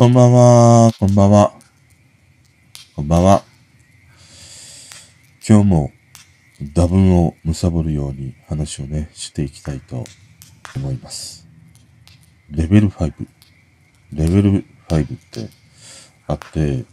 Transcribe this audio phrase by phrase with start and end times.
[0.00, 1.52] こんばんは、こんばんは。
[2.96, 3.42] こんばんは。
[5.46, 5.92] 今日も
[6.72, 10.04] 打分を貪るように話をね、していきたいと
[10.74, 11.46] 思います。
[12.50, 13.12] レベル5。
[14.14, 15.50] レベル5って
[16.26, 16.86] あって、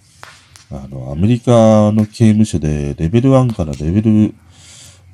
[0.70, 4.36] あの、アメリカの刑務所でレベル1からレベル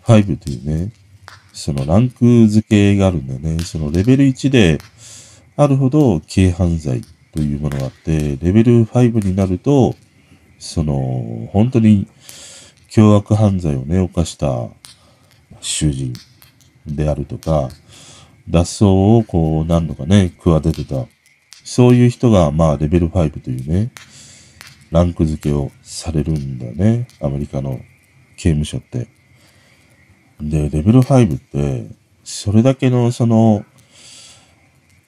[0.05, 0.91] 5というね、
[1.53, 3.59] そのランク付けがあるんだよね。
[3.59, 4.79] そのレベル1で
[5.55, 9.95] あるほど軽犯罪というものがあって、レベル5になると、
[10.59, 12.07] その、本当に
[12.89, 14.69] 凶悪犯罪をね、犯した
[15.59, 16.13] 囚人
[16.85, 17.69] であるとか、
[18.49, 21.07] 脱走をこう何度かね、企ててた。
[21.63, 23.91] そういう人が、まあ、レベル5というね、
[24.91, 27.07] ランク付けをされるんだよね。
[27.19, 27.79] アメリカの
[28.37, 29.07] 刑務所って。
[30.39, 33.65] で、レベル5って、それだけのその、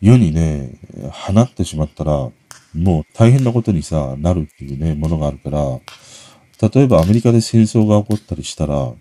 [0.01, 0.71] 世にね、
[1.11, 2.29] 放ってしまったら、
[2.73, 5.79] もう大変なことにさ、なるっていうね、ものがあるから、
[6.69, 8.93] 例えばアメリカで戦争が起こったりしたら、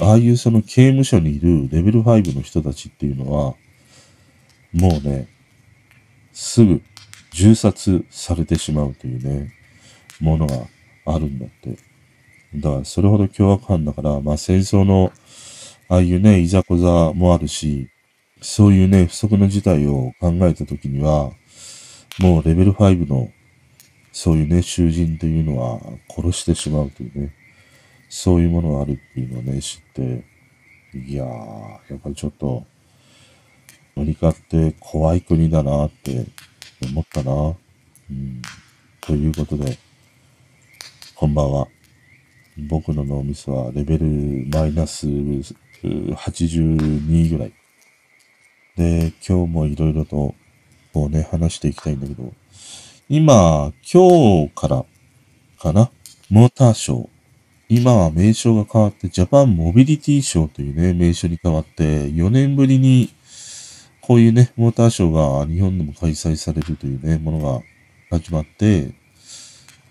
[0.00, 3.54] ああいうその刑務所にいるレベル5の人たちっていうのは、
[4.72, 5.28] もうね、
[6.32, 6.82] すぐ
[7.32, 9.52] 銃殺されてしまうというね、
[10.20, 10.66] ものが
[11.06, 11.76] あるんだって。
[12.54, 15.12] だからそれほど凶悪犯だから、まあ戦争の
[15.88, 17.88] ああいうね、いざこざもあるし、
[18.40, 21.32] そういうね、不測の事態を考えたときには、
[22.20, 23.30] もうレベル5の、
[24.12, 27.34] そういうね、囚人というのは殺してしまうというね、
[28.08, 30.24] そういうものがあるっていうのをね、知って、
[30.94, 32.64] いやー、やっぱりちょっと、
[33.96, 36.26] アメリカって怖い国だなって
[36.84, 37.32] 思ったな。
[37.32, 37.56] う
[38.12, 38.40] ん。
[39.00, 39.76] ということで、
[41.16, 41.66] こんばんは。
[42.68, 44.06] 僕の脳みそはレベル
[44.52, 47.57] マイナス82ぐらい。
[48.78, 50.36] で、今日もいろいろと、
[50.92, 52.32] こうね、話していきたいんだけど、
[53.08, 54.84] 今、今日から
[55.58, 55.90] かな？
[56.30, 57.08] モーターショー。
[57.68, 63.10] 今は名称が変わって、ジャパンモビリティショーというね、名称に変わって、4年ぶりに、
[64.00, 67.60] こういうね、モーターショーが日本でも開催されるというね、ものが
[68.16, 68.92] 始まって、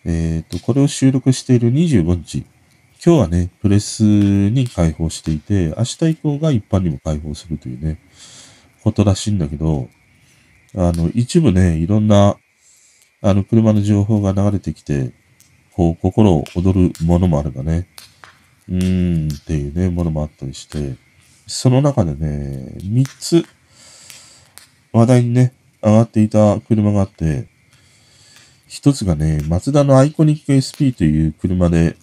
[0.05, 2.45] えっ、と、これを収録している25日、
[3.05, 7.99] 今日はね、プレスに開放していて、明日以降が一般にも開放するというね、
[8.87, 9.89] ことらしいんだけど、
[10.73, 12.37] あの、一部ね、いろんな、
[13.21, 15.11] あの、車の情報が流れてきて、
[15.73, 17.89] こう、心を躍るものもあればね、
[18.69, 20.95] うーんっていうね、ものもあったりして、
[21.47, 23.45] その中でね、三つ、
[24.93, 27.49] 話題にね、上がっていた車があって、
[28.67, 31.97] 一つがね、マツダのアイコニック SP という車で、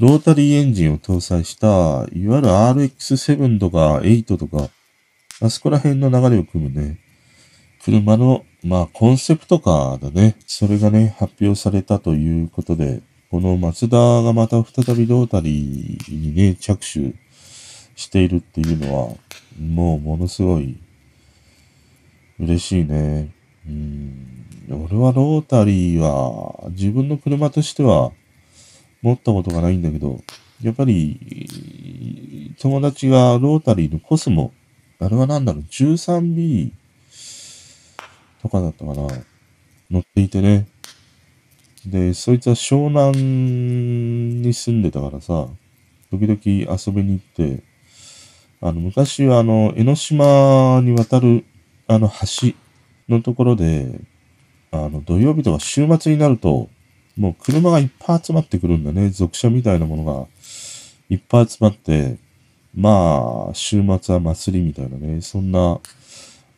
[0.00, 4.70] ロータリーエンジンを搭載した、いわゆる RX7 とか8とか、
[5.40, 6.98] あそこら辺の流れを組むね、
[7.82, 10.36] 車の、まあ、コンセプトカーだね。
[10.46, 17.14] それがね、発表されたということで、このマツダがまた再びロータリーにね、着手
[17.94, 19.14] しているっていうのは、
[19.58, 20.78] もうものすごい
[22.38, 23.30] 嬉しいね。
[23.66, 24.46] うん。
[24.68, 28.12] 俺はロータリーは自分の車としては
[29.02, 30.20] 持ったことがないんだけど、
[30.62, 34.52] やっぱり友達がロータリーのコスモ、
[35.00, 36.72] あれはなんだろう、13B
[38.42, 39.08] とかだったかな、
[39.90, 40.66] 乗っていてね。
[41.86, 43.16] で、そいつは湘南
[44.42, 45.48] に住んでたからさ、
[46.10, 47.62] 時々遊びに行って、
[48.60, 51.44] あの、昔はあの、江ノ島に渡る、
[51.86, 52.52] あの、橋
[53.08, 54.00] のところで、
[54.70, 56.68] あの、土曜日とか週末になると、
[57.16, 59.08] もう車がいっぱい集まってくるんだね。
[59.08, 60.26] 属車みたいなものが
[61.08, 62.18] いっぱい集まって、
[62.74, 65.80] まあ、週末は祭りみたいなね、そんな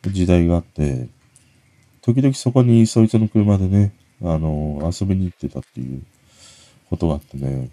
[0.03, 1.09] 時代があって、
[2.03, 6.03] 時々そこにそいつの車でね、あの、遊びに行ってたっていう
[6.91, 7.71] ことがあってね、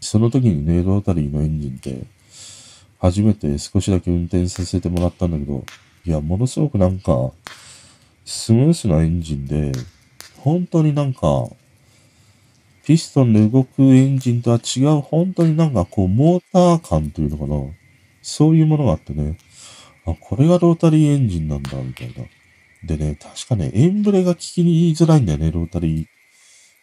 [0.00, 2.04] その時にね、ロータリーのエンジンって、
[2.98, 5.64] 初めて少しだけ運転させてもらったんだけど、
[6.04, 7.32] いや、ものすごくなんか、
[8.24, 9.72] スムースなエンジンで、
[10.38, 11.48] 本当になんか、
[12.86, 17.74] ピストンで動くエンジンとは違う、本当になんかこう、モーター感というのかな。
[18.22, 19.36] そういうものがあってね、
[20.06, 22.24] あ、これがロータリーエンジンなんだ、みたいな。
[22.84, 26.06] でね、確かね、エンブレが聞きに言いづらいんだよね、ロータリー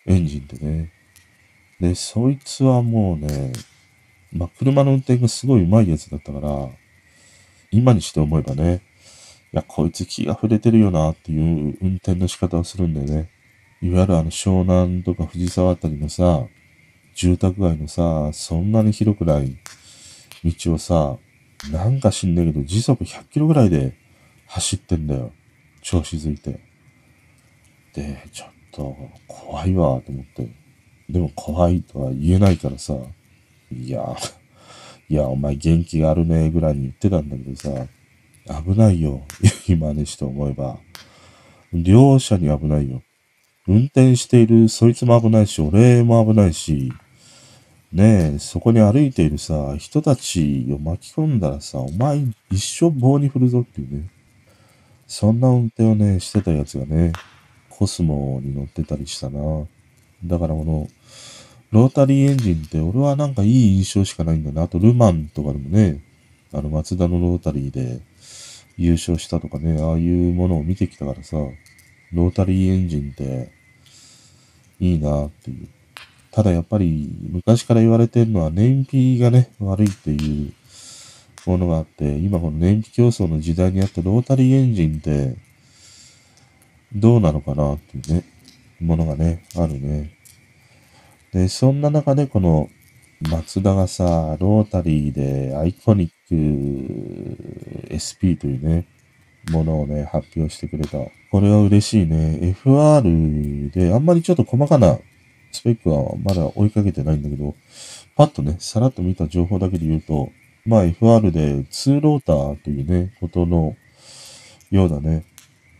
[0.07, 0.91] エンジンってね。
[1.79, 3.53] で、そいつはもうね、
[4.33, 6.67] まあ、車の運転がすごい上手いやつだったから、
[7.71, 8.81] 今にして思えばね、
[9.53, 13.29] いや、こいつ気が触れてるよなっていう運転の仕方をするんだよね。
[13.83, 16.45] いわゆるあの湘南とか藤沢あたりのさ、
[17.15, 19.57] 住宅街のさ、そんなに広くない
[20.45, 21.17] 道をさ、
[21.69, 23.93] なんか知んないけど時速100キロぐらいで
[24.47, 25.33] 走ってんだよ。
[25.81, 26.61] 調子づいて。
[27.93, 28.95] で、ちょっと
[29.27, 30.49] 怖いわと思って。
[31.09, 32.95] でも怖いとは言えないからさ、
[33.69, 34.15] いや、
[35.09, 37.85] いや、お前元気があるね、ぐらいに言ってたんだけどさ、
[38.63, 39.25] 危ないよ。
[39.67, 40.79] 今にして思えば。
[41.73, 43.01] 両者に危ないよ。
[43.67, 46.91] 運転しているそいつも危ないし、俺も危ないし、
[47.93, 54.09] ねえ、そこに歩いているさ、人たちを巻き込んだらさ、お前一生棒に振るぞっていうね。
[55.07, 57.13] そんな運転をね、してたやつがね、
[57.69, 59.39] コスモに乗ってたりしたな。
[60.25, 60.87] だからこの、
[61.71, 64.63] ロータリーエンジンって俺はなんかいい印象しかないんだな。
[64.63, 66.03] あとルマンとかでもね、
[66.51, 67.99] あの松田のロータリーで
[68.77, 71.37] 優勝したとかね、ああいうものを見てきたからさ、
[72.13, 73.51] ロータリーエンジンって
[74.79, 75.67] いいなっていう。
[76.31, 80.53] ただやっぱり昔から言われてるのは燃費がね、悪いっていう
[81.49, 85.35] ものがあって、今この燃費競争の時代にあってロータリーエンジンって
[86.95, 88.23] どうなのかなっていうね、
[88.79, 90.11] ものがね、あるね。
[91.31, 92.69] で、そんな中でこの
[93.21, 98.85] 松田がさ、ロータリーでアイコニック SP というね、
[99.51, 100.97] ものをね、発表してくれた。
[101.31, 102.39] これは嬉しいね。
[102.63, 104.99] FR で、あんまりちょっと細かな
[105.51, 107.55] スペックはまだ追いかけてないんだけど、
[108.15, 110.31] パッとね、さらっと見た情報だけで言うと、
[110.65, 113.75] まあ FR で2ローターというね、ことの
[114.71, 115.25] ようだね。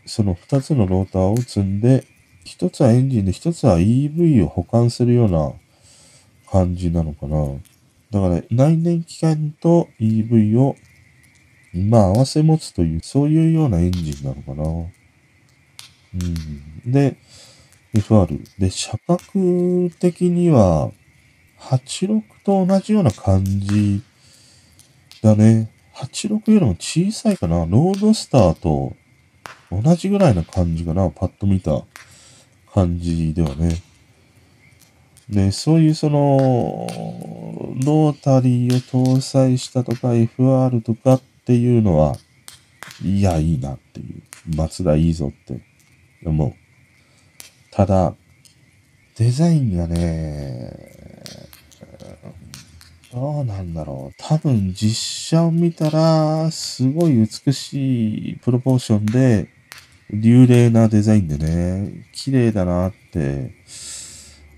[0.06, 2.04] その2つのローターを積んで、
[2.44, 5.52] 1つはエンジンで1つは EV を保管するような
[6.50, 7.38] 感じなのかな。
[8.10, 10.76] だから内燃機関と EV を
[11.74, 14.64] まあ合わせ持つという、そういうようなエンジンなのかな。
[16.14, 16.92] うん。
[16.92, 17.16] で、
[17.94, 18.40] FR。
[18.58, 20.90] で、車格的には、
[21.58, 24.02] 86と同じような感じ
[25.22, 25.70] だね。
[25.94, 27.58] 86よりも小さいかな。
[27.66, 28.94] ロードスターと
[29.70, 31.08] 同じぐらいな感じかな。
[31.10, 31.82] パッと見た
[32.72, 33.82] 感じではね。
[35.28, 36.86] で、そういうその、
[37.84, 42.16] ロータリーを搭載したとか FR とかっっていうのは、
[43.02, 44.22] いや、いいなっていう。
[44.56, 45.60] 松田いいぞって
[46.24, 46.54] 思う。
[47.70, 48.14] ただ、
[49.18, 50.72] デザインがね、
[53.12, 54.14] どうなんだろう。
[54.16, 54.96] 多分実
[55.28, 59.48] 写を見たら、すごい美しいプロポーションで、
[60.10, 63.52] 流麗なデザインでね、綺麗だなって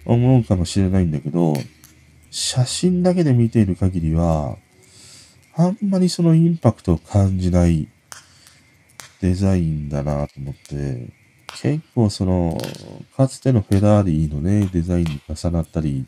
[0.05, 1.55] 思うかもしれないんだけど、
[2.31, 4.57] 写真だけで見ている限りは、
[5.59, 7.89] あんまりそのインパクトを感じない
[9.23, 11.09] デザインだなと思って、
[11.63, 12.59] 結構その、
[13.17, 16.07] かつてのフェラーリのね、デザインに重なったり、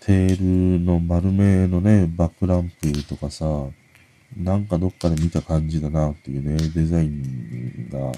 [0.00, 3.46] テールの丸めのね、バックランプとかさ、
[4.36, 8.12] なんかどっかで見た感じだなっていうね、デザインが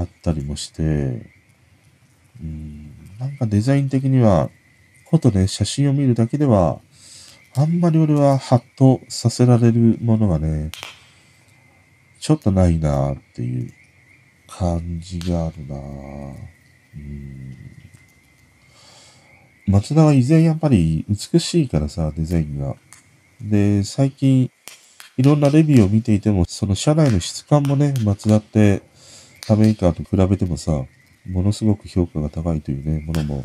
[0.00, 0.82] あったりもして、
[2.40, 4.50] うん、なんかデザイン的には、
[5.10, 6.80] ことね、写真を見るだけでは、
[7.56, 10.70] あんまり俺はハッとさせられるものがね、
[12.20, 13.72] ちょっとないなっていう
[14.46, 17.70] 感じがあるなうん
[19.66, 22.74] 松田は以前やっぱり美しいからさ、デザインが。
[23.40, 24.50] で、最近
[25.16, 28.82] いろんなレビューを見ていても、その車内の質感もね、松田って
[29.46, 30.84] 他メーカーと比べてもさ、
[31.28, 33.44] ものすごく評価が高いというね、ものも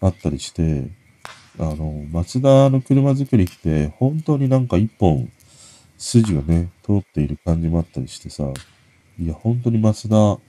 [0.00, 0.88] あったりして、
[1.58, 5.30] あの、松田の車作りって本当になんか一本
[5.98, 8.52] 筋がね、通っている感じもあったりしてさ、
[9.18, 10.40] いや、本当に松田、ち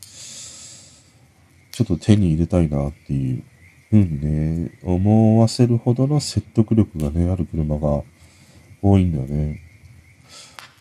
[1.81, 3.43] ょっと手に入れたいなっていう
[3.91, 8.01] 風にね、思わせるほどの説得力がね、ある車が
[8.81, 9.61] 多いんだよね。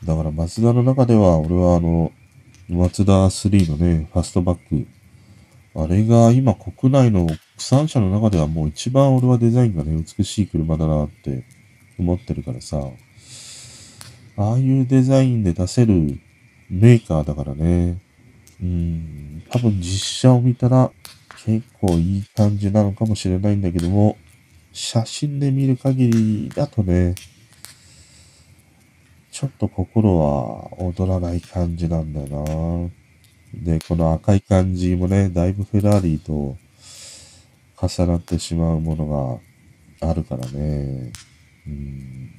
[0.05, 2.13] だから松田の中では、俺はあの、
[2.69, 4.87] 松田3のね、ファストバック、
[5.75, 7.27] あれが今国内の
[7.57, 11.45] 国産車の中ではもう一番俺はデザインがね、美しい車だなって
[11.99, 12.81] 思ってるからさ、
[14.37, 16.19] ああいうデザインで出せる
[16.69, 18.01] メーカーだからね、
[18.61, 19.85] うん、多分実
[20.21, 20.91] 写を見たら
[21.45, 24.19] 結構いい感じなのかもしれないんだけども、
[24.73, 27.15] 写真で見る限りだとね、
[29.31, 32.91] ちょっと心は躍らない感じなんだよ
[33.55, 33.63] な。
[33.63, 36.57] で、この赤い感じもね、だいぶフェラーリと
[37.89, 39.41] 重なってしまうもの
[40.01, 41.13] があるからね。
[41.67, 42.31] うん。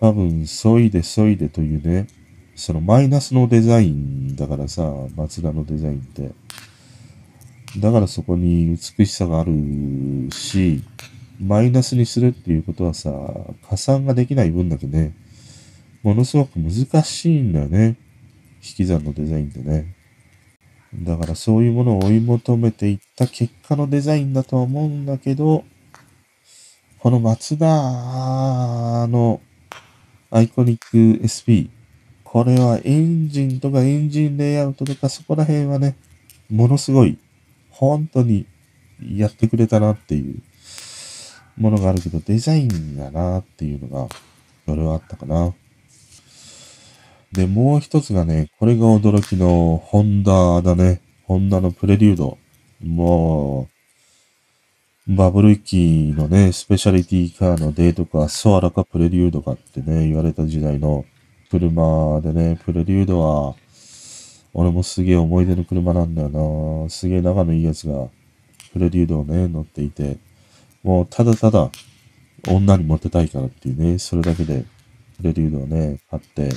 [0.00, 2.06] 多分、そいでそいでというね、
[2.54, 6.32] そのマイナスのデザインだからさ、松田のデザインって。
[7.78, 9.52] だからそこに美しさがある
[10.30, 10.82] し、
[11.40, 13.10] マイナスにするっていうことはさ、
[13.68, 15.14] 加算ができない分だけね、
[16.02, 17.96] ものすごく難しいんだよね。
[18.62, 19.94] 引き算のデザインってね。
[20.94, 25.64] だからそういうものを追い求めていった結果のデザインだとは思うんだけど、
[26.98, 27.66] この松田
[29.06, 29.40] の
[30.30, 31.70] アイコニック SP、
[32.24, 35.96] これはエンジンとかエンジンレイアウトとかそこら辺はね、
[36.50, 37.18] ものすごい、
[37.70, 38.46] 本当に
[39.00, 40.42] やってくれたなっていう
[41.56, 44.14] ものがあるけど、デザインがなっていうのが、
[44.66, 45.54] それはあったかな。
[47.32, 51.02] で、もう一つがね、これが驚きのホンダだね。
[51.24, 52.38] ホンダのプレリュード。
[52.82, 53.68] も
[55.06, 61.04] う、バブル期のね、スペシャリティカーのデートか、ソアラかプレリュードかってね、言われた時代の
[61.50, 63.54] 車でね、プレリュードは、
[64.54, 66.28] 俺もすげえ思い出の車なんだよ
[66.84, 66.90] な。
[66.90, 68.08] すげえ仲のいいやつが、
[68.72, 70.18] プレリュードをね、乗っていて、
[70.82, 71.70] もうただただ、
[72.46, 74.64] 女にモテたいからっていうね、それだけで、
[75.18, 76.50] プレリュードをね、買って、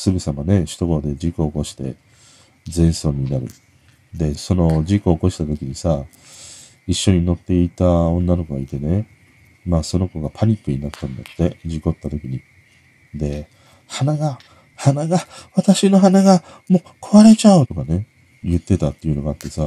[0.00, 1.94] すぐさまね、首都高で事故を起こして、
[2.66, 3.48] 全損になる。
[4.14, 6.06] で、その事故を起こした時にさ、
[6.86, 9.06] 一緒に乗っていた女の子がいてね、
[9.66, 12.40] まあその子がパニックになったんだって、事故った時に。
[13.14, 13.46] で、
[13.86, 14.38] 鼻が、
[14.74, 15.18] 鼻が、
[15.54, 18.06] 私の鼻がもう壊れちゃうとかね、
[18.42, 19.66] 言ってたっていうのがあってさ、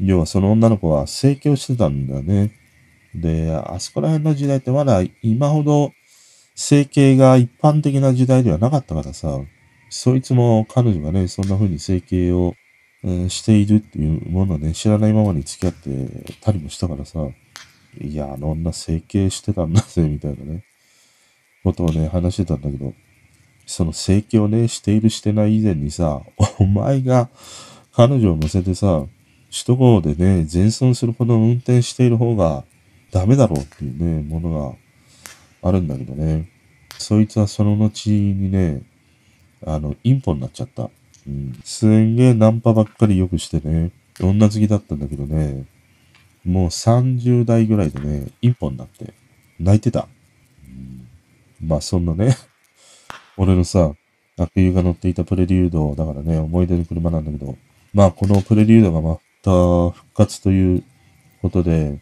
[0.00, 2.52] 要はその女の子は整形をしてたんだね。
[3.14, 5.92] で、あそこら辺の時代ってまだ今ほど
[6.54, 9.40] 整形が一般的な時代ではなかったからさ、
[9.96, 12.56] そいつも彼女がね、そんな風に整形を、
[13.04, 17.20] うん、しているっていうものをね、知らないままに付き合ってたりもしたからさ、
[18.00, 20.64] いや、あの女整形してたんだぜ、みたいなね、
[21.62, 22.92] ことをね、話してたんだけど、
[23.66, 26.22] その整形をね、しているしてない以前にさ、
[26.58, 27.28] お前が
[27.92, 29.04] 彼女を乗せてさ、
[29.52, 32.64] 首都高でね、全損するほど運転している方が
[33.12, 34.76] ダメだろうっていうね、もの
[35.62, 36.50] があるんだけどね。
[36.98, 38.82] そいつはその後にね、
[39.66, 40.90] あの、インポになっちゃった。
[41.26, 41.58] うん。
[41.64, 43.90] すんげえナンパばっかりよくしてね、
[44.20, 45.64] 女好きだったんだけどね、
[46.44, 49.14] もう30代ぐらいでね、インポになって、
[49.58, 50.08] 泣いてた。
[51.60, 52.36] うん、まあそんなね、
[53.36, 53.94] 俺のさ、
[54.36, 57.56] 悪友が乗っていたプレリュード、だからね、思い出の車なんだけど、
[57.92, 59.50] まあこのプレリュードがまた
[59.96, 60.84] 復活という
[61.40, 62.00] ことで、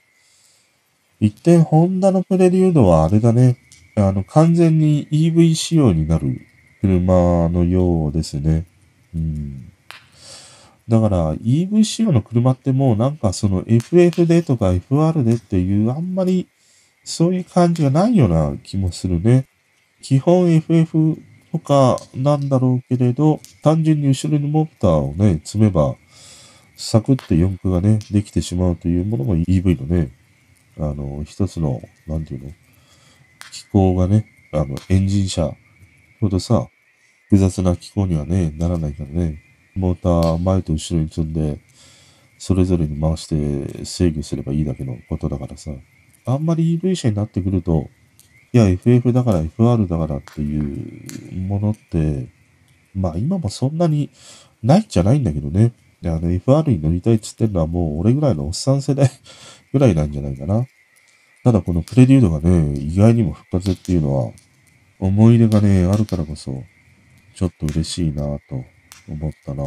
[1.20, 3.56] 一点ホンダのプレリュードはあれだね、
[3.94, 6.46] あの完全に EV 仕様になる
[6.82, 8.66] 車のようですね。
[9.14, 9.72] うん。
[10.88, 16.48] だから EV 仕様の車ってもうなんかその FF でとか FR でっていうあんまり
[17.04, 19.46] そういう感じがないような気もするね。
[20.02, 21.16] 基本 FF
[21.52, 25.96] とかなんだろうけれど、単純に後ろにモーターをね、積めば、
[26.76, 30.10] サクって四駆がね、できてしまうというものも EV のね、
[30.78, 32.50] あの、一つの、なんていうの、
[33.52, 35.54] 機構がね、あの、エンジン車
[36.22, 36.68] ほどさ、
[37.24, 39.42] 複雑な気候にはね、ならないからね。
[39.74, 41.58] モーター前と後ろに積んで、
[42.38, 45.72] それぞれに回して制御すればいいだけのことだからさ。
[46.24, 47.88] あんまり EV 車になってくると、
[48.52, 52.28] いや、FF だから FR だからっていうものって、
[52.94, 54.10] まあ今もそんなに
[54.62, 55.72] ないんじゃないんだけどね。
[56.04, 59.10] あの FR に乗りたいっつってんのはもう俺ぐらいのおっさん世代
[59.72, 60.66] ぐらいなんじゃないかな。
[61.42, 64.32] ただこのプレデュードがね、意外にも復活っていうのは、
[65.02, 66.62] 思い出がね、あるからこそ、
[67.34, 68.64] ちょっと嬉しいなと
[69.08, 69.64] 思ったな。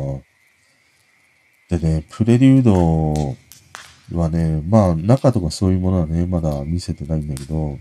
[1.67, 7.77] でね、プレリュードはね、まあ中とかそういうものはね、まだ見せてないんだけど、やっ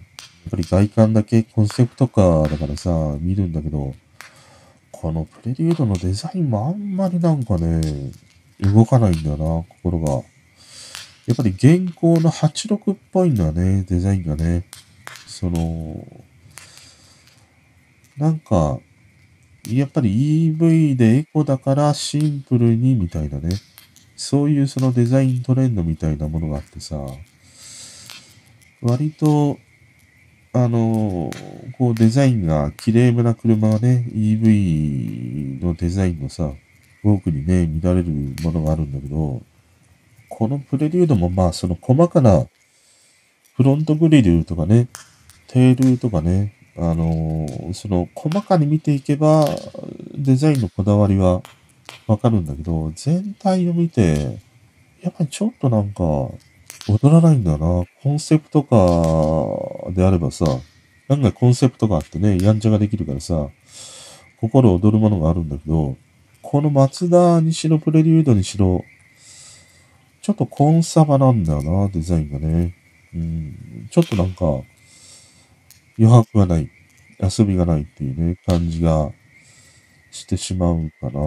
[0.51, 3.95] ぱり外観だけコンセプトカーだからさ、見るんだけど、
[4.91, 8.11] このプレリュードのデザインもあんまりなんかね、
[8.59, 10.25] 動かないんだよな、心が。
[11.27, 14.65] やっぱり現行の86っぽいんだね、デザインがね。
[15.29, 16.05] その、
[18.17, 18.79] なんか、
[19.69, 23.51] やっぱり EV でエコだからシンプルにみたいなね。
[24.17, 26.99] そういうそのデザイントレンドみたいなものがあってさ、
[28.81, 29.59] 割と、
[30.53, 31.31] あの、
[31.79, 36.53] こうデザインが綺麗めな車はね、EV のデザインのさ、
[37.03, 38.11] 多くにね、見られる
[38.43, 39.43] ものがあるんだけど、
[40.29, 42.47] このプレリュードもまあその細かな
[43.57, 44.89] フロントグリルとかね、
[45.49, 49.47] テールとかね、あのー、その、細かに見ていけば、
[50.15, 51.43] デザインのこだわりは
[52.07, 54.39] わかるんだけど、全体を見て、
[55.03, 56.03] やっぱりちょっとなんか、
[56.87, 57.85] 踊らないんだな。
[58.03, 60.45] コンセプトカーであればさ、
[61.09, 63.49] 案外コンセプトがあってね、やんちゃができるからさ、
[64.41, 65.97] 心躍るものがあるんだけど、
[66.43, 68.85] この松田にしろプレリュードにしろ、
[70.21, 72.75] ちょっとコンサバなんだよな、デザインがね。
[73.15, 74.63] うん、ちょっとなんか、
[75.99, 76.71] 余白がない、
[77.21, 79.13] 遊びがないっていうね、感じが
[80.11, 81.21] してしまうかな。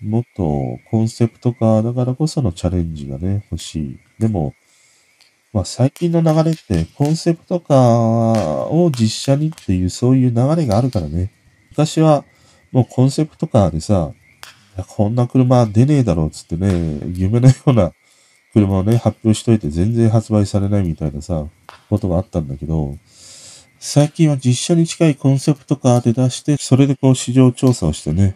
[0.00, 3.98] もっとコンセプト化だからこそのチャレンジがね、欲しい。
[4.18, 4.54] でも、
[5.52, 7.74] まあ最近の流れってコンセプト化
[8.66, 11.30] を実写にっていうそういう流れがあるからね。
[11.70, 12.24] 昔は
[12.72, 14.12] もうコンセプトカーでさ、
[14.88, 17.92] こんな車出ねえだろうっつってね、夢のような
[18.52, 21.46] 車をね、発表しといて全然発売されないみたいなさ、
[21.88, 22.96] ことがあったんだけど、
[23.86, 28.34] 最近は実写に近いコンセプトカーで出して、それでこう市場調査をしてね、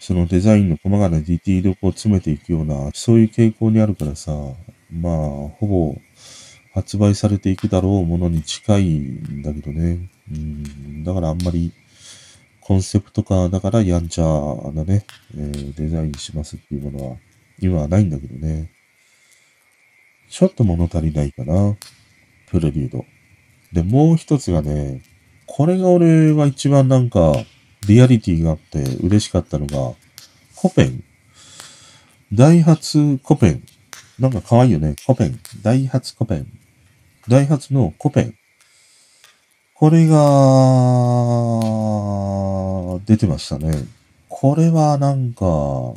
[0.00, 4.32] そのデザインの細かなディティールをこう詰めていくような、そういう傾向にあるからさ、
[4.90, 5.96] まあ、ほぼ
[6.74, 10.10] 発売されていくだろうものに近いんだけどね。
[10.28, 11.70] うん、だからあんまり
[12.60, 15.06] コンセプトカーだからやんちゃなね、
[15.36, 17.16] えー、デザインしますっていうものは
[17.60, 18.72] 今はないんだけどね。
[20.28, 21.76] ちょっと物足りないかな。
[22.48, 23.04] プレリュード。
[23.72, 25.02] で、もう一つがね、
[25.46, 27.32] これが俺は一番なんか、
[27.86, 29.94] リアリティがあって嬉しかったのが、
[30.54, 31.04] コペン。
[32.32, 33.62] ダイハツコペン。
[34.18, 34.94] なんか可愛いよね。
[35.06, 35.40] コペン。
[35.62, 36.46] ダイハツコペン。
[37.28, 38.34] ダイハツのコペン。
[39.74, 40.18] これが、
[43.06, 43.72] 出てましたね。
[44.28, 45.94] これはなんか、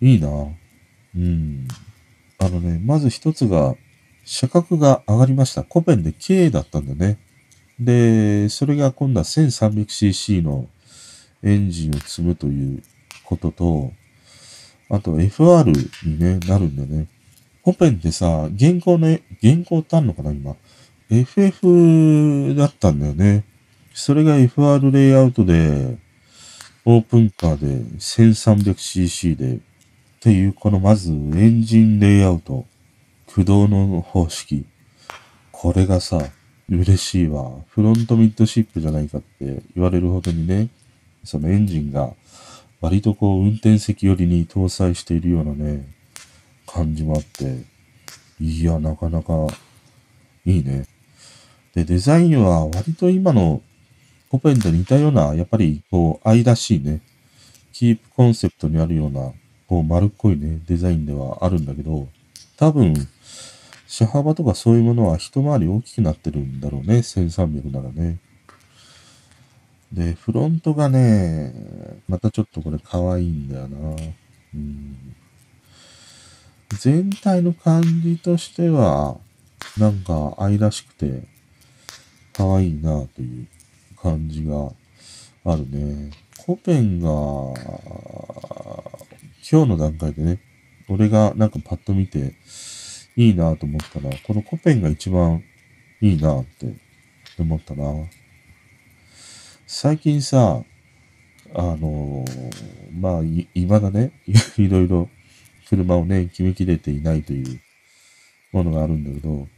[0.00, 0.28] いいな。
[0.28, 1.66] うん。
[2.38, 3.74] あのね、まず一つが、
[4.26, 5.62] 車格が上がりました。
[5.62, 7.18] コペンで K だったんだね。
[7.78, 10.68] で、それが今度は 1300cc の
[11.44, 12.82] エンジンを積むという
[13.24, 13.92] ことと、
[14.90, 15.64] あと FR
[16.04, 17.06] に、ね、なるんだね。
[17.62, 19.08] コペンってさ、現行の、
[19.40, 20.56] 現行ってあるのかな今。
[21.08, 23.44] FF だったんだよね。
[23.94, 25.98] それが FR レイアウトで、
[26.84, 27.66] オープンカーで
[27.98, 29.58] 1300cc で、っ
[30.18, 32.66] ていう、このまずエンジンレイアウト、
[33.36, 34.64] 駆動の方式。
[35.52, 36.30] これがさ、
[36.70, 37.50] 嬉しいわ。
[37.68, 40.70] フロントミッドシップじゃないかって言われるほどにね、
[41.22, 42.14] そのエンジンが
[42.80, 45.86] 割とこう運転席寄りに搭載しているようなね、
[46.66, 47.62] 感じもあって、
[48.40, 49.34] いや、なかなか
[50.46, 50.86] いいね。
[51.74, 53.60] で、デザインは割と今の
[54.30, 57.02] コペンと似たような、やっぱりこう愛らしいね、
[57.74, 59.30] キープコンセプトにあるような、
[59.66, 62.08] こう丸っこいね、デザインではあるんだけど、
[62.56, 62.94] 多分、
[63.86, 68.18] 車幅とかそういうものは一回り大きくなってるんだろうね、1300ならね。
[69.92, 71.54] で、フロントがね、
[72.08, 73.96] またちょっとこれ可愛いんだよな。
[74.54, 75.14] うん、
[76.78, 79.16] 全体の感じとしては、
[79.78, 81.22] なんか愛らしくて、
[82.32, 83.46] 可愛いなという
[83.96, 84.72] 感じが
[85.44, 86.10] あるね。
[86.44, 87.08] コペンが、
[89.48, 90.40] 今日の段階でね、
[90.88, 92.34] 俺がなんかパッと見て
[93.16, 95.42] いいなと思ったら、このコペンが一番
[96.00, 96.74] いいなって
[97.38, 97.84] 思ったな。
[99.66, 100.62] 最近さ、
[101.54, 104.12] あのー、まあ、い、未だね、
[104.58, 105.08] いろいろ
[105.68, 107.60] 車をね、決めきれていないという
[108.52, 109.48] ものがあるんだけど、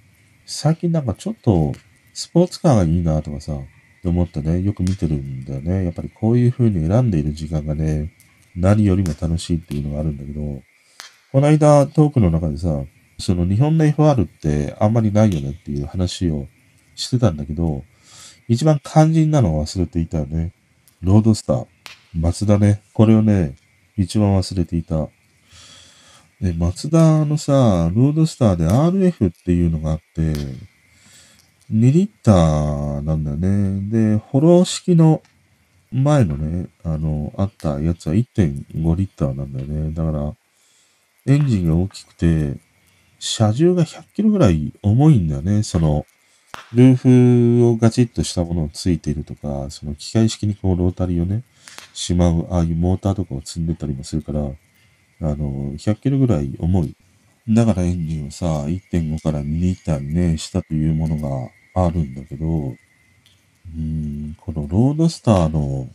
[0.46, 1.74] 最近なんかちょっと
[2.14, 3.58] スポーツカーがいいなとかさ、
[4.04, 5.84] 思ってね、よく見てるんだよね。
[5.84, 8.12] やっぱりこういう風に選んでいる時間がね、
[8.56, 10.62] 何よりも楽しいっていうのがあるんだけど、
[11.32, 12.84] この間トークの中でさ、
[13.18, 16.46] その日本の FR ってあんまりないよねっていう話を
[16.94, 17.84] してたんだけど、
[18.48, 20.52] 一番肝心なのを忘れていたよね。
[21.02, 21.66] ロードスター。
[22.14, 22.82] 松田ね。
[22.94, 23.56] これをね、
[23.96, 25.08] 一番忘れていた。
[26.40, 30.22] で、松田のさ、ロードスターで RF っていうのがあって、
[31.70, 33.90] 2リッターなんだよね。
[33.90, 35.22] で、ホロー式の
[35.92, 39.90] 前のね、あの、あったやつは1.5リッターなんだよね。
[39.92, 40.34] だから、
[41.26, 42.56] エンジンが大きくて、
[43.18, 45.62] 車重が100キロぐらい重いんだよね。
[45.62, 46.06] その、
[46.74, 46.96] ルー
[47.60, 51.42] フをガチッとしたものをついているとか、その機械式にこうロータリーをね、
[51.94, 54.44] しまう、ああいうモーターとかを積んでたりもするから、あ
[55.20, 56.94] の、100キロぐらい重い。
[57.48, 65.88] だからエンジンをさ、1.5から2リッターにね、したというものがあるんだけど、うん、このロードスターの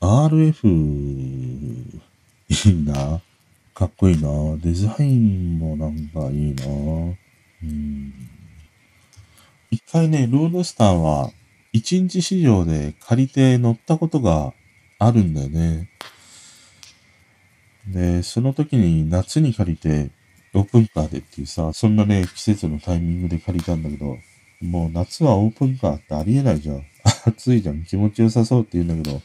[0.00, 0.68] RF、
[2.48, 3.20] いいな。
[3.74, 4.28] かっこいいな。
[4.58, 6.64] デザインもなんかいいな。
[6.64, 8.12] うん。
[9.72, 11.32] 一回ね、ロードスターは
[11.72, 14.54] 一日市場で借りて乗ったことが
[15.00, 15.90] あるんだよね。
[17.88, 20.10] で、その時に夏に借りて
[20.54, 24.18] オープンカーでっていうさ、そんなね、季節のタイミングで借りたんだけど、
[24.60, 26.86] もう夏はオープンカーってありえないじゃん。
[27.26, 27.82] 暑いじゃん。
[27.82, 29.20] 気持ちよさそうって言うんだけど、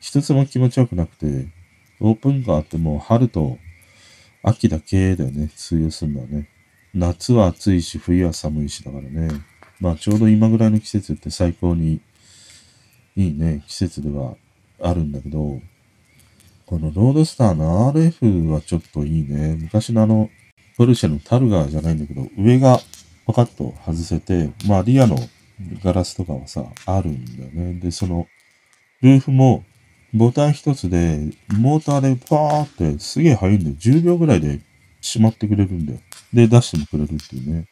[0.00, 1.46] 一つも気持ちよくなくて、
[2.00, 3.58] オープンカーってもう春と
[4.44, 5.50] 秋だけだよね。
[5.56, 6.48] 通用するのはね。
[6.94, 9.28] 夏は暑いし、冬は寒いしだからね。
[9.80, 12.00] まあちょうど今ぐらいの季節って最高に
[13.16, 14.36] いいね、季節では
[14.80, 15.60] あるんだけど、
[16.66, 19.56] このロードスターの RF はちょっといいね。
[19.60, 20.30] 昔のあの、
[20.76, 22.80] ポルシェのタルガーじゃないんだけど、上が
[23.26, 25.16] パカッと外せて、まあリアの
[25.82, 27.74] ガラスとかはさ、あるんだよね。
[27.80, 28.26] で、その、
[29.00, 29.64] ルーフも
[30.14, 33.76] ボタン一つで、モーターでパーってすげえ速いんだよ。
[33.76, 34.60] 10秒ぐらいで
[35.02, 35.98] 閉まってくれるんだよ。
[36.32, 37.66] で、出してもくれるっていうね。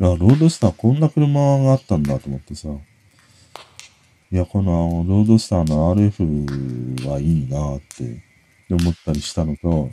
[0.00, 2.68] いや、ロードスターこんな車があったんだと思ってさ。
[4.30, 8.22] いや、このロードスターの RF はいいなって
[8.70, 9.90] 思ったりしたのと、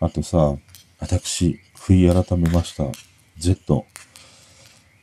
[0.00, 0.56] あとさ、
[0.98, 2.84] 私、悔い改めました。
[3.36, 3.84] Z。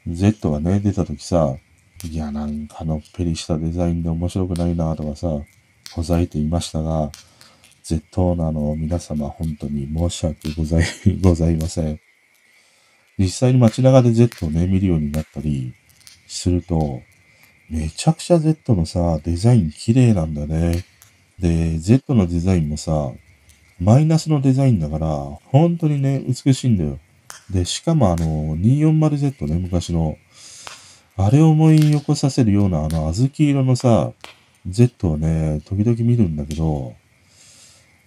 [0.08, 1.56] Z がね、出た時さ、
[2.04, 5.28] いや、なんかのっぺりしたデザインで面白くないなとかさ、
[5.96, 7.12] ございていましたが、
[7.84, 10.86] Z なの皆様本当に申し訳ござい、
[11.22, 12.00] ございません。
[13.18, 15.74] 実際に街中で Z をね、見るようになったり
[16.28, 17.02] すると、
[17.70, 20.86] めちゃくちゃ Z のさ、デザイン綺麗なんだね。
[21.40, 23.12] で、Z のデザインもさ、
[23.80, 25.08] マイナスのデザインだから、
[25.46, 27.00] 本当にね、美しいんだよ。
[27.50, 30.18] で、しかもあの、240Z ね、昔の、
[31.18, 34.14] あれを思い起こさせるような、あの、小豆色のさ、
[34.68, 36.96] Z をね、時々見るんだけど、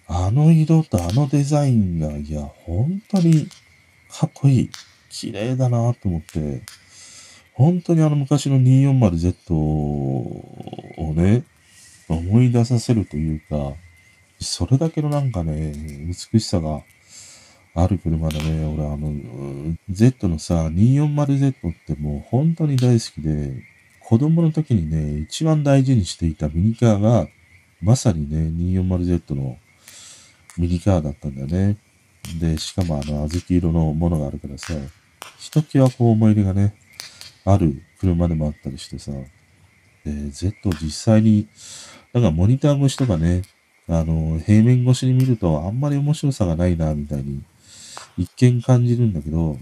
[0.08, 3.48] あの色とあのデザインが、いや、本当に
[4.10, 4.70] かっこいい。
[5.08, 6.62] 綺麗だなと思って、
[7.54, 11.44] 本当にあの昔の 240Z をね、
[12.08, 13.74] 思い出させるというか、
[14.40, 15.72] それだけのなんかね、
[16.32, 16.82] 美しさが
[17.74, 18.66] ある車だね。
[18.66, 23.54] 俺あの、Z のさ、240Z ってもう本当に大好きで、
[24.08, 27.26] 子供の時にね、一番大事にしていたミニカーが、
[27.82, 29.58] まさにね、240Z の
[30.56, 31.76] ミニカーだったんだよね。
[32.38, 34.74] で、しかもあの、小豆色のものがあるからさ、
[35.40, 36.76] ひときわこう思い入れがね、
[37.44, 39.10] ある車でもあったりしてさ、
[40.04, 41.48] で、Z 実際に、
[42.12, 43.42] なんかモニター越しとかね、
[43.88, 47.42] あの、平面越しに見るとあんまり面白さがないな、みたいに
[48.16, 49.58] 一見感じるんだけど、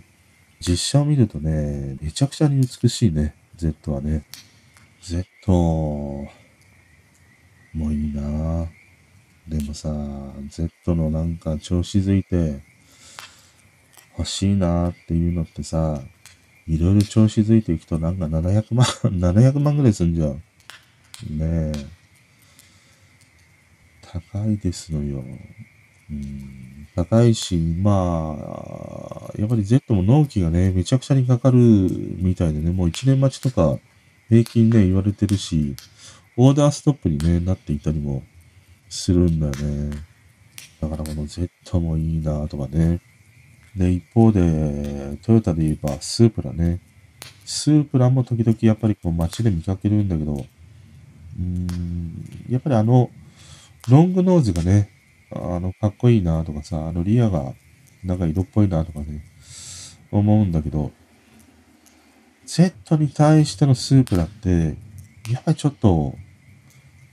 [0.61, 4.25] 実写を見るとね、めちゃくちゃに美しいね、Z はね。
[5.03, 6.29] Z、も
[7.89, 8.67] ういいな
[9.47, 9.91] でもさ、
[10.49, 12.61] Z のなんか調子づいて
[14.17, 16.01] 欲しいなっていうのってさ、
[16.67, 20.35] いろいろ調子づいていくとなんか700万、 700万ぐらいすんじゃん。
[20.35, 20.41] ね
[21.41, 21.73] え。
[24.03, 25.23] 高いですのよ。
[26.11, 33.79] うん、高いし、まあ、やっぱり Z も納期がね、めちゃくちゃにかかるみたいでね、もう1年待ちとか
[34.29, 35.77] 平均ね、言われてるし、
[36.37, 38.23] オーダーストップにね、なっていたりも
[38.89, 39.97] するんだよね。
[40.81, 43.01] だからこの Z もいいなとかね。
[43.77, 46.81] で、一方で、トヨタで言えばスープラね。
[47.45, 53.11] スープラも時々やっぱりこう街で見かけるんだけど、うーん、やっぱりあの、
[53.89, 54.91] ロングノーズがね、
[55.31, 57.55] あの、かっこいいなとかさ、あのリアが
[58.05, 59.25] なんか色っぽいなとかね、
[60.11, 60.93] 思うんだけど、
[62.47, 64.77] Z に対してのスープラって、
[65.31, 66.15] やっぱりちょっと、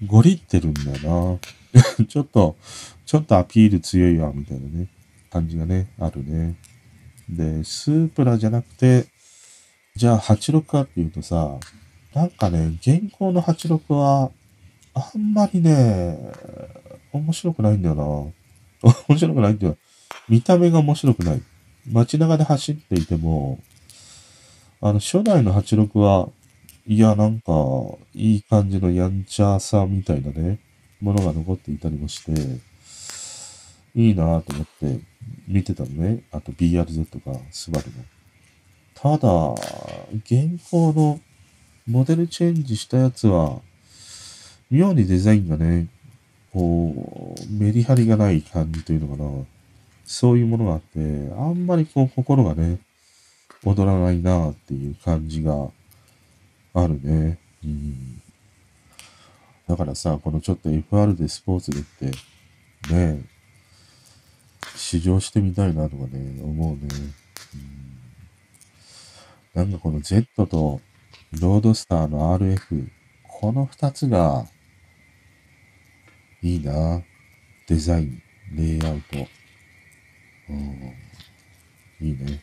[0.05, 1.39] ゴリってるんだよな。
[2.05, 2.57] ちょっと、
[3.05, 4.87] ちょっとアピール強いわ、みたいなね、
[5.29, 6.55] 感じがね、あるね。
[7.29, 9.05] で、スープラじゃなくて、
[9.95, 11.57] じゃあ86かっていうとさ、
[12.13, 14.31] なんかね、現行の86は、
[14.93, 16.17] あんまりね、
[17.11, 18.91] 面白くないんだよな。
[19.07, 19.77] 面白くないっていうのは、
[20.29, 21.41] 見た目が面白くない。
[21.89, 23.59] 街中で走っていても、
[24.81, 26.29] あの、初代の86は、
[26.87, 27.53] いや、なんか、
[28.13, 30.59] いい感じのやんちゃさみたいなね、
[30.99, 32.31] ものが残っていたりもして、
[33.93, 34.99] いいなぁと思って
[35.47, 36.23] 見てたのね。
[36.31, 37.93] あと BRZ とか、スバルの。
[38.95, 39.53] ただ、
[40.25, 41.19] 現行の
[41.87, 43.59] モデルチェンジしたやつは、
[44.69, 45.87] 妙にデザインがね、
[46.53, 49.45] こう、メリハリがない感じというのかな。
[50.05, 50.99] そういうものがあって、
[51.37, 52.79] あんまりこう、心がね、
[53.63, 55.69] 踊らないなっていう感じが
[56.73, 57.39] あるね。
[57.63, 58.21] うん。
[59.67, 62.11] だからさ、このちょっと FR でスポーツでって、
[62.93, 63.23] ね、
[64.75, 66.81] 試乗してみたいなとかね、思うね。
[69.55, 70.81] うん、なんかこの Z と
[71.39, 72.89] ロードスターの RF、
[73.27, 74.45] この二つが、
[76.41, 77.01] いいな。
[77.67, 78.21] デザイン、
[78.53, 79.27] レイアウト。
[80.49, 80.93] うん。
[82.01, 82.41] いいね。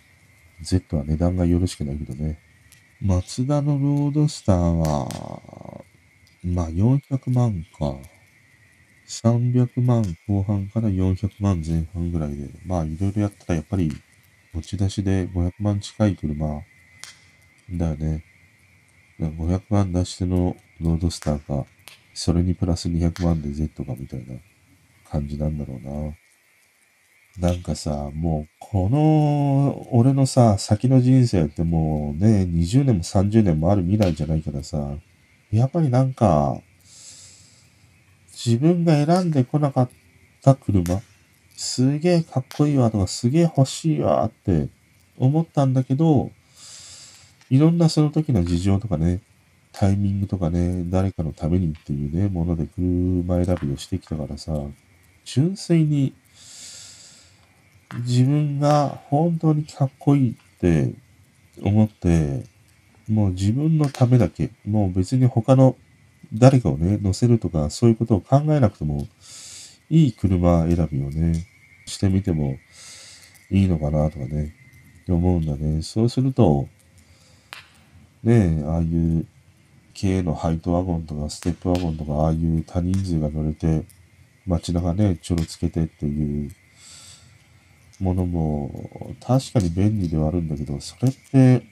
[0.60, 2.38] Z は値段がよろしくないけどね。
[3.00, 5.84] マツダのロードスターは、
[6.44, 7.96] まあ400万か。
[9.08, 13.90] 300万後半から400万前半ぐらいで、まあいろいろやったらやっぱり
[14.52, 16.62] 持ち出しで500万近い車
[17.70, 18.24] だよね。
[19.18, 21.66] 500万出してのロードスターか、
[22.18, 24.34] それにプラス200万で Z かみたいな
[25.08, 27.50] 感じなんだろうな。
[27.50, 34.96] なんかさ、もう、この、俺のさ、先の人生ってもうね、20年も30年もある未来じゃないからさ、
[35.52, 36.60] やっぱりなんか、
[38.32, 39.90] 自分が選んでこなかっ
[40.42, 41.00] た車、
[41.56, 44.66] すげえかっこいいわとか、すげえ欲しいわって
[45.18, 46.32] 思ったんだけど、
[47.48, 49.20] いろんなその時の事情とかね、
[49.72, 54.52] タイミングとかね、誰かのためにっていうね、もので車選びをしてきたからさ、
[55.24, 56.14] 純粋に
[58.00, 60.94] 自分が本当にかっこいいって
[61.62, 62.44] 思って、
[63.08, 65.76] もう自分のためだけ、もう別に他の
[66.32, 69.06] 誰かをね、乗せるとか、そういうことを考えなくても、
[69.90, 71.46] いい車選びをね、
[71.86, 72.58] してみても
[73.50, 74.54] いいのかなとかね、
[75.08, 75.82] 思うんだね。
[75.82, 76.68] そうすると、
[78.22, 79.26] ねえああいう
[80.00, 83.84] 軽のハイトワゴンとかステップワゴンとか、ああいう多人数が乗れて、
[84.46, 86.50] 街中ね、ちょろつけてっていう
[88.00, 91.62] ものも、確かに便利ではあるんだけど、それって、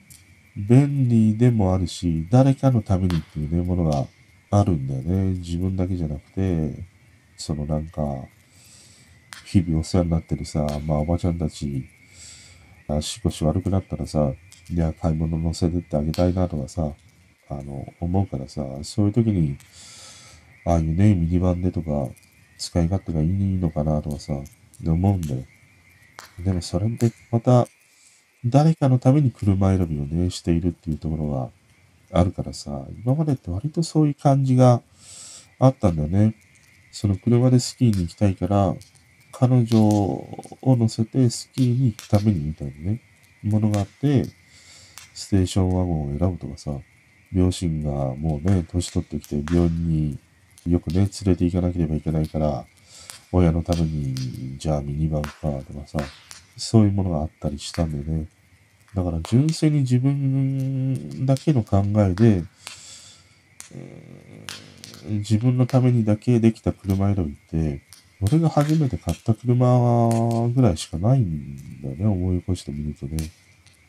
[0.57, 4.07] 便利でもあるし、誰かのためにっていうね、ものが
[4.49, 5.37] あるんだよね。
[5.39, 6.83] 自分だけじゃなくて、
[7.37, 8.01] そのなんか、
[9.45, 11.87] 日々お世話になってるさ、まあおばちゃんたち、
[12.87, 14.33] 足腰悪くなったらさ、
[14.69, 16.91] いや、買い物乗せてってあげたいなとかさ、
[17.49, 19.57] あの、思うからさ、そういう時に、
[20.65, 22.09] ああいうね、ミニバンでとか、
[22.57, 24.33] 使い勝手がいいのかなとかさ、
[24.85, 25.43] 思うんだよ。
[26.39, 27.67] でもそれってまた、
[28.45, 31.49] 誰かのために車選びをね、しているっていうところが
[32.19, 34.81] あるからさ、今までって割とそういう感じが
[35.59, 36.35] あったんだよね。
[36.91, 38.75] その車でスキーに行きたいから、
[39.31, 43.01] 彼女を乗せてスキーに行くためにみたいなね、
[43.43, 44.25] ものがあって、
[45.13, 46.79] ステーションワゴンを選ぶとかさ、
[47.33, 50.19] 両親がもうね、年取ってきて病院に
[50.65, 52.65] よくね、連れて行かなければいけないから、
[53.31, 55.99] 親のために、じゃあミニバンかとかさ、
[56.55, 58.27] そういうものがあったりしたんでね。
[58.95, 62.43] だから純粋に自分だけの考えで、
[65.03, 67.81] 自分のためにだけできた車選びって、
[68.21, 73.17] 俺が初めて買った車ぐらいしかないんだよね、思い起こしてみるとね。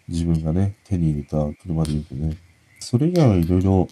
[0.08, 2.36] 自分がね、手に入れた車で言うとね。
[2.78, 3.88] それ以外はいろいろ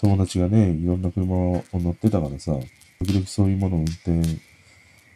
[0.00, 2.52] 友達がね、いろんな車を乗ってたからさ、
[3.00, 4.40] 時々そういうものを運転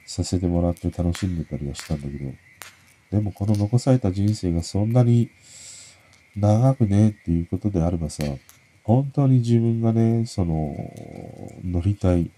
[0.06, 2.32] させてもらって楽しんでたりはしたんだけど、
[3.10, 5.30] でもこの残された人生がそんなに
[6.36, 8.24] 長くねっていうことであればさ、
[8.84, 10.76] 本当に自分がね、その、
[11.64, 12.30] 乗りたい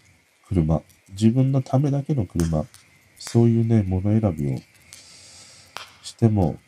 [0.48, 2.64] 車、自分のためだけの車、
[3.18, 4.58] そういうね、もの選びを
[6.02, 6.58] しても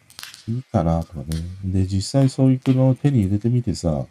[0.50, 1.24] いいかなとかね。
[1.64, 4.06] で、実際そういう車を手に入れてみてさ、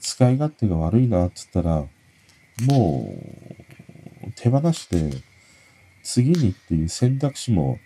[0.00, 1.84] 使い勝手が悪いなって言ったら、
[2.66, 3.14] も
[4.26, 5.22] う手放して、
[6.02, 7.78] 次にっていう選択肢も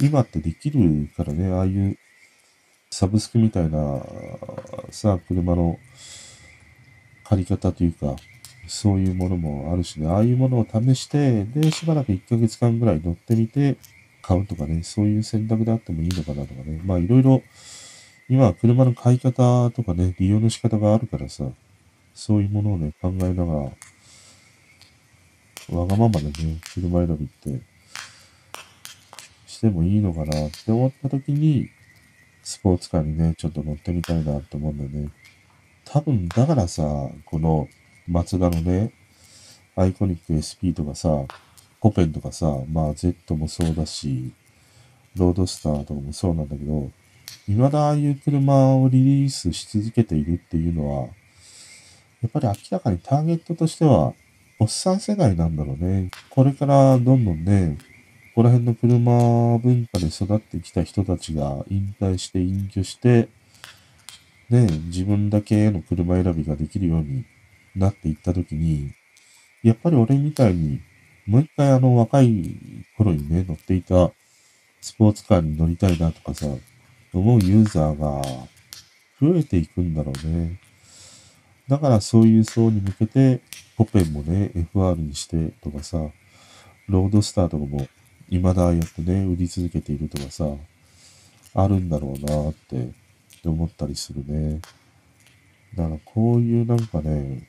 [0.00, 1.98] 今ってできるからね、ああいう
[2.90, 4.06] サブスクみたいな
[4.90, 5.78] さ、車の
[7.24, 8.14] 借り方というか、
[8.66, 13.76] そういうものもあるしね、ああいうものを試して、で、しばらく1ヶ月間ぐらい乗ってみて、
[14.26, 16.80] 買うとかね、そういう選択であってもいいのかなとかね。
[16.82, 17.42] まあいろいろ、
[18.30, 21.44] 今は車の買い方とかね、利用の仕方があるからさ、
[22.14, 23.70] そういうものをね、考えなが
[25.68, 27.60] ら、わがままでね、車選びって
[29.46, 31.68] してもいいのかなって思った時に、
[32.42, 35.10] スポーツカーにね、ちょっと乗ってみたいなって思うんだよね。
[35.84, 36.82] 多分、だからさ、
[37.26, 37.68] この、
[38.08, 38.92] マツダのね、
[39.76, 41.08] アイコニック SP とかさ、
[41.84, 44.32] コペンとかさ、まあ Z もそうだし、
[45.16, 46.90] ロードスターとかもそうなんだけど、
[47.44, 51.08] 未だああいう車をリリースし続けているっていうのは、
[52.22, 54.14] やっぱり明らかにターゲットとしては、
[54.58, 56.10] おっさん世代なんだろうね。
[56.30, 57.76] これからどんどんね、
[58.34, 63.28] ここら辺の車文化で育ってきた人たちが引退して隠居して、
[64.48, 67.26] ね、自分だけの車選びができるように
[67.76, 68.94] なっていったときに、
[69.62, 70.80] やっぱり俺みたいに
[71.26, 72.56] もう一回あの若い
[72.98, 74.10] 頃にね、乗っていた
[74.80, 76.46] スポーツカーに乗りたいなとかさ、
[77.14, 78.22] 思うユーザーが
[79.20, 80.60] 増えていくんだろうね。
[81.68, 83.40] だからそういう層に向けて、
[83.76, 85.98] ポペンもね、FR にしてとかさ、
[86.88, 87.88] ロードスターとかも
[88.28, 90.44] 未だやってね、売り続けているとかさ、
[91.54, 92.90] あるんだろうなって
[93.44, 94.60] 思ったりするね。
[95.74, 97.46] だからこういうなんかね、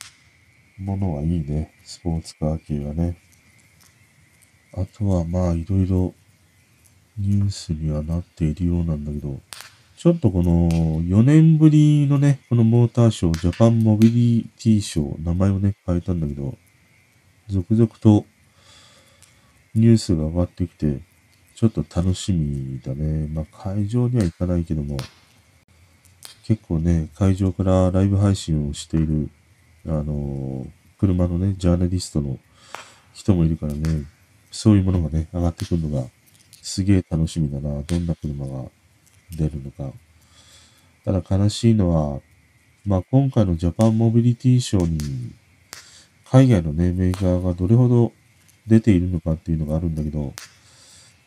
[0.77, 1.73] ものはいいね。
[1.83, 3.17] スポーツカー系はね。
[4.75, 6.13] あとはまあいろいろ
[7.17, 9.39] ニュースにはなっているようなんだけど、
[9.97, 10.69] ちょっとこの
[11.01, 16.57] 4年ぶりのね、このモーターショー、ジャパンモビリティショー、名前をね、変えたんだけど、
[17.47, 18.25] 続々と
[19.73, 20.99] ニュースが上がってきて、
[21.55, 23.27] ちょっと楽しみだね。
[23.27, 24.97] まあ、会場には行かないけども、
[26.43, 29.29] 結構ね、会場からライブ配信をしている、
[29.87, 30.67] あの、
[30.99, 32.37] 車のね、ジャーナリストの
[33.13, 34.03] 人もいるからね、
[34.55, 36.07] そういうものがね、上がってくるのが、
[36.61, 37.81] すげえ楽しみだな。
[37.81, 38.63] どんな車が
[39.37, 39.93] 出るのか。
[41.03, 42.21] ただ悲しいのは、
[42.85, 45.33] まあ今回のジャパンモビリティショーに、
[46.31, 48.13] 海外のね、メーカーがどれほど
[48.65, 50.33] 出ているのかっていうのがあるんだけど、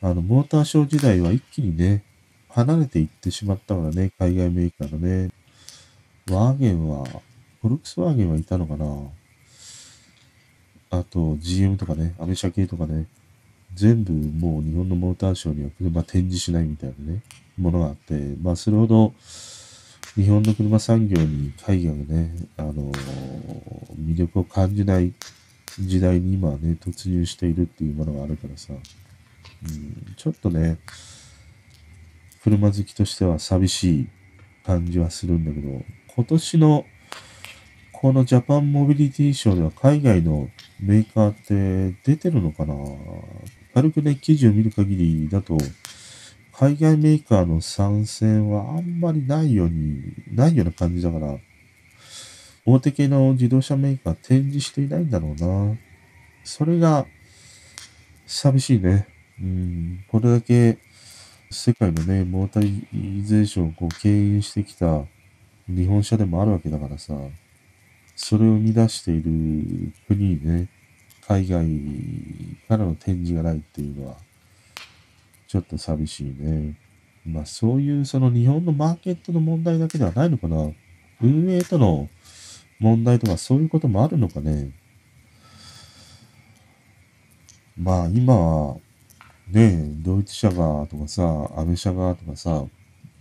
[0.01, 2.05] あの、モーターショー時代は一気にね、
[2.49, 5.31] 離れていってしまったからね、海外メーカーのね。
[6.31, 7.05] ワーゲンは、
[7.61, 8.87] フォルクスワーゲンはいたのかな
[10.91, 13.07] あと GM とかね、アメ車系とかね、
[13.79, 17.23] 全部もう日本のモーターショーには車展示しないみたいなね、
[17.57, 19.13] ものがあって、まあそれほど
[20.17, 22.93] 日本の車産業に海外がね、あのー、
[24.01, 25.13] 魅力を感じない
[25.79, 28.77] 時代に今ね、突入しているっていうものがあるからさ、う
[29.71, 30.79] ん、ちょっとね、
[32.43, 34.09] 車好きとしては寂しい
[34.67, 35.85] 感じはするんだけど、
[36.17, 36.85] 今年の
[38.01, 42.77] このジャパンモビリティショーでは海外のメーカーって出てるのかな？
[43.75, 45.59] 軽くね、記事を見る限りだと、
[46.53, 51.39] 海外メーカーの参戦はあんまりないように、ないような感じだから、
[52.65, 55.77] 大手系の自動車メーカー展示していないんだろうな。
[56.45, 57.05] それが、
[58.29, 59.09] 寂しいね。
[59.43, 60.79] うん、これだけ
[61.51, 62.87] 世界のね、モータリ
[63.25, 65.03] ゼーションをこう牽引してきた
[65.67, 67.15] 日本車でもあるわけだからさ、
[68.21, 70.69] それを生み出している国にね、
[71.29, 71.65] 海外
[72.67, 74.17] からの展示がないっていうのは、
[75.47, 76.77] ちょっと寂しいね。
[77.25, 80.69] まあそういうその日本のマーケットの問題だけではないのかな。
[81.23, 82.09] 運営との
[82.81, 84.73] 問題とかそういうこともあるのかね。
[87.77, 88.77] まあ今は
[89.49, 91.23] ね、ドイツ車がとかさ、
[91.57, 92.65] アメ車がとかさ、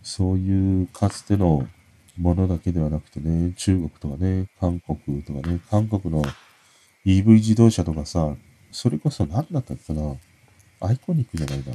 [0.02, 1.68] そういうかつての
[2.18, 6.24] ものだけではなくてね、中国とかね、韓国とかね、韓国の
[7.06, 8.36] EV 自動車とかさ、
[8.72, 10.16] それこそ何だったっけな、
[10.82, 11.74] アイコニックじゃないな。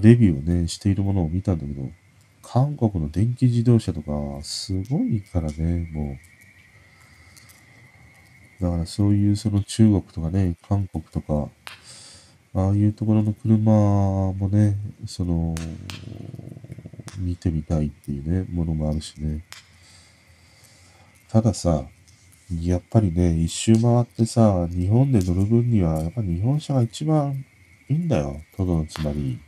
[0.00, 1.88] レビューをね、しているものを見たんだけど、
[2.42, 4.12] 韓国の電気自動車とか、
[4.42, 6.16] すごいからね、も
[8.60, 8.62] う。
[8.62, 11.48] だからそういうその中国とかね、韓国とか、
[12.54, 15.54] ああいうところの車もね、その、
[17.18, 19.44] 見てみたいっていうね、ものもあるしね。
[21.28, 21.86] たださ、
[22.62, 27.44] やっぱりね、一周回ってさ、日本で乗る分には、やっぱ日本車が一番
[27.90, 28.40] いいんだよ。
[28.56, 29.38] とどのつまり。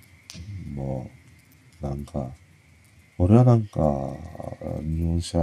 [0.75, 1.11] も
[1.81, 2.31] う、なんか、
[3.19, 3.81] 俺はなんか、
[4.83, 5.39] 日本車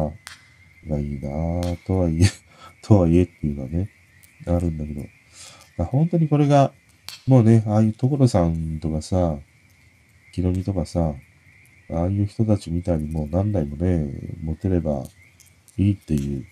[0.88, 2.28] がいいなとはいえ、
[2.82, 3.90] とはいえっていうのはね、
[4.46, 6.74] あるんだけど、本当にこれが、
[7.26, 9.38] もうね、ああいう所さんとかさ、
[10.32, 11.16] ヒロミとかさ、
[11.90, 14.12] ああいう人たちみたいにもう何台もね、
[14.44, 15.04] 持てれば
[15.78, 16.46] いいっていう、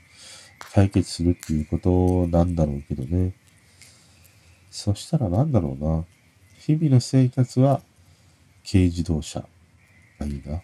[0.76, 3.34] 解決するっていうことなんだろうけどね。
[4.70, 6.06] そしたらなんだろうな。
[6.58, 7.82] 日々の生活は
[8.70, 9.46] 軽自動車
[10.20, 10.62] がいいな。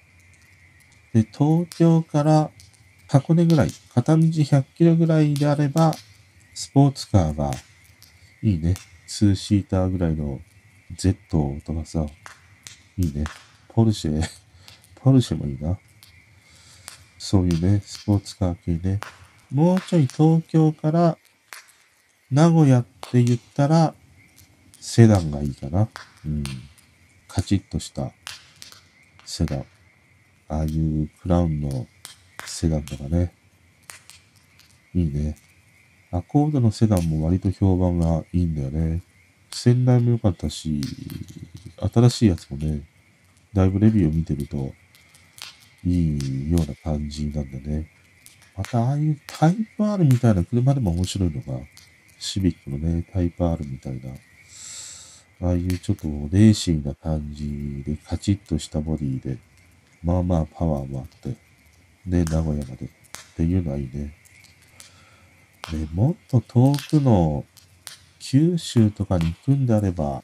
[1.14, 2.50] で、東京から
[3.08, 5.94] 箱根ぐらい、片道100キロぐらいであれば、
[6.54, 7.52] スポーツカーが
[8.42, 8.76] いいね。
[9.08, 10.40] 2シーターぐらいの
[10.98, 12.06] Z とかさ、
[12.98, 13.24] いいね。
[13.70, 14.41] ポルシェ
[15.04, 15.78] ポルシェもいいな。
[17.18, 19.00] そういうね、スポーツカー系ね。
[19.52, 21.18] もうちょい東京から
[22.32, 23.94] 名古屋って言ったら、
[24.80, 25.90] セダンがいいかな。
[26.26, 26.44] うん。
[27.28, 28.12] カチッとした
[29.26, 29.66] セダン。
[30.50, 31.88] ああいうクラウンの
[32.46, 33.34] セダンとかね。
[34.94, 35.38] いいね。
[36.12, 39.02] アコードのセダンも割と評判がいいんだよね。
[39.52, 40.82] 仙台も良かったし、
[41.94, 42.82] 新しいやつもね、
[43.54, 44.74] だいぶレビューを見てると、
[45.84, 47.88] いいような感じなんでね。
[48.56, 51.60] また、ああいうタイプ R みたいな車でも面白いのが、
[52.20, 54.12] シビックのね、タイプ R みたいな、
[55.48, 59.38] ああいうちょっとレーシーな感じで、カチッとしたボディで、
[60.04, 61.30] まあまあパワーもあって、
[62.06, 62.90] ね、名古屋までっ
[63.36, 64.14] ていうのはいいね。
[65.72, 67.46] で、もっと遠くの
[68.20, 70.24] 九州とかに行くんであれば、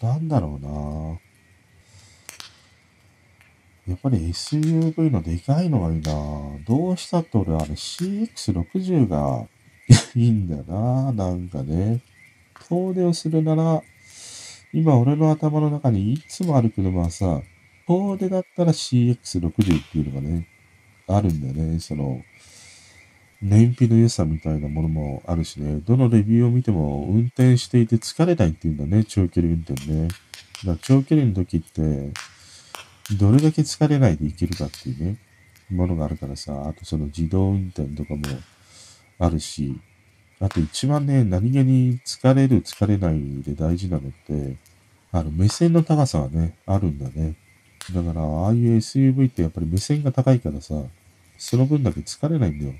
[0.00, 1.18] なんだろうな
[3.88, 6.12] やっぱり SUV のでかいのがいいな
[6.66, 9.46] どうしたって俺あれ CX60 が
[10.14, 12.00] いいんだよななんかね。
[12.68, 13.82] 遠出をするなら、
[14.72, 17.40] 今俺の頭の中にいつもある車はさ、
[17.86, 20.46] 遠出だったら CX60 っていうのがね、
[21.06, 21.80] あるんだよね。
[21.80, 22.22] その、
[23.40, 30.08] 燃費の良さみたいなものもあるしね、どのレビューを見ても運転していて疲れないっていうんだね、長距離運転ね。
[30.08, 30.18] だか
[30.64, 32.12] ら長距離の時って、
[33.16, 35.16] どれだけ疲れないでいけるかっていうね、
[35.70, 38.22] ものがあるからさ、あとその自動運転とかも
[39.18, 39.78] あるし、
[40.40, 44.56] あと一番ね、何気に疲れる疲れないで大事なのって、
[45.10, 47.34] あの目線の高さはね、あるんだね。
[47.94, 50.74] だから、ああいう SUV ってやっぱり目線が高いからさ、
[51.38, 52.74] その分だけ疲れないんだよ。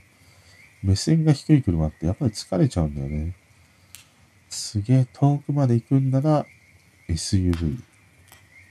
[0.82, 3.34] 目線が低い車ってやっぱり疲れちゃうんだよね。
[4.48, 6.46] すげえ遠くまで行くんなら
[7.08, 7.78] SUV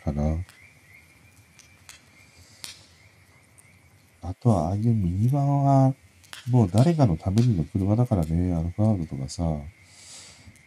[0.03, 0.37] かな。
[4.29, 5.93] あとはああいうミニバンは
[6.49, 9.43] もう誰かのためにの車だからね、アルファードとかさ、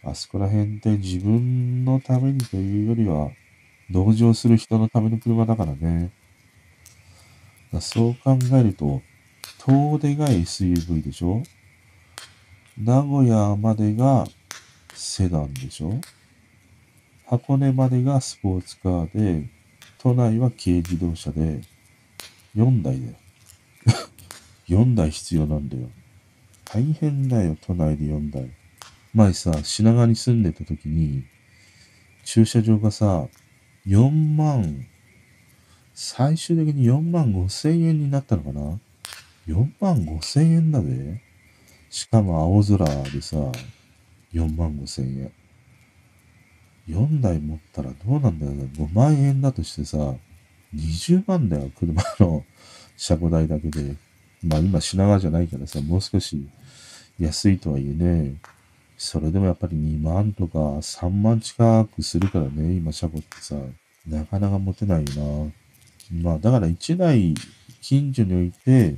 [0.03, 3.29] あそこら辺って自分のためにというよりは、
[3.91, 6.11] 同情する人のための車だからね。
[7.79, 9.01] そう考えると、
[9.59, 11.43] 遠出が SUV でしょ？
[12.77, 14.25] 名古屋までが
[14.93, 16.01] セダンでしょ？
[17.27, 19.47] 箱根までがスポーツカーで、
[19.99, 21.61] 都内は軽自動車で、
[22.55, 23.13] 4台だよ。
[24.67, 25.89] 4台必要なんだよ。
[26.65, 28.49] 大変だよ、都内で4台。
[29.13, 31.25] 前さ、品川に住んでた時に、
[32.23, 33.27] 駐車場がさ、
[33.85, 34.85] 4万、
[35.93, 38.79] 最終的に4万5千円になったのかな
[39.47, 41.21] ？4万5千円だべ。
[41.89, 43.37] しかも青空でさ、
[44.33, 45.31] 4万5千円。
[46.87, 48.69] 4台持ったらどうなんだよね。
[48.77, 50.15] 5万円だとしてさ、
[50.73, 52.45] 20万だよ、車の
[53.01, 53.95] 車庫代だけで。
[54.43, 56.47] まあ今品川じゃないからさ、もう少し
[57.19, 58.35] 安いとはいえね、
[58.95, 63.55] それでもやっぱり2万とか3万近くするからね、今車庫ってさ、
[64.07, 65.51] なかなか持てないよ
[66.13, 66.21] な。
[66.21, 67.33] まあだから1台
[67.81, 68.97] 近所に置いて、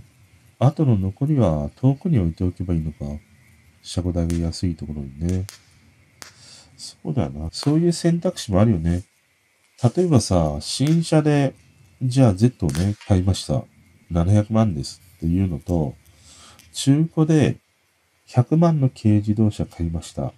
[0.59, 3.05] あとの残りは遠くに置いておけばいいのか。
[3.81, 5.45] 車庫代が安いところにね。
[6.75, 7.47] そうだよな。
[7.53, 9.03] そういう選択肢もあるよね。
[9.95, 11.53] 例えばさ、新車で、
[12.01, 13.63] じゃあ Z をね、買いました。
[14.11, 15.95] 700万ですっていうのと、
[16.73, 17.57] 中古で
[18.27, 20.33] 100万の軽自動車買いました。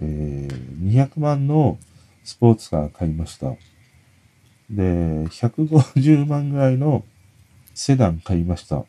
[0.00, 1.78] えー、200万の
[2.24, 3.54] スポーツカー買いました。
[4.70, 7.04] で、150万ぐらいの
[7.74, 8.84] セダン買いました。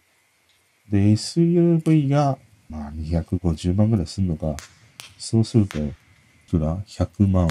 [0.90, 2.38] で、SUV が、
[2.70, 4.56] まあ、250万ぐらいすんのか。
[5.18, 5.92] そうすると、い
[6.50, 7.48] くら ?100 万、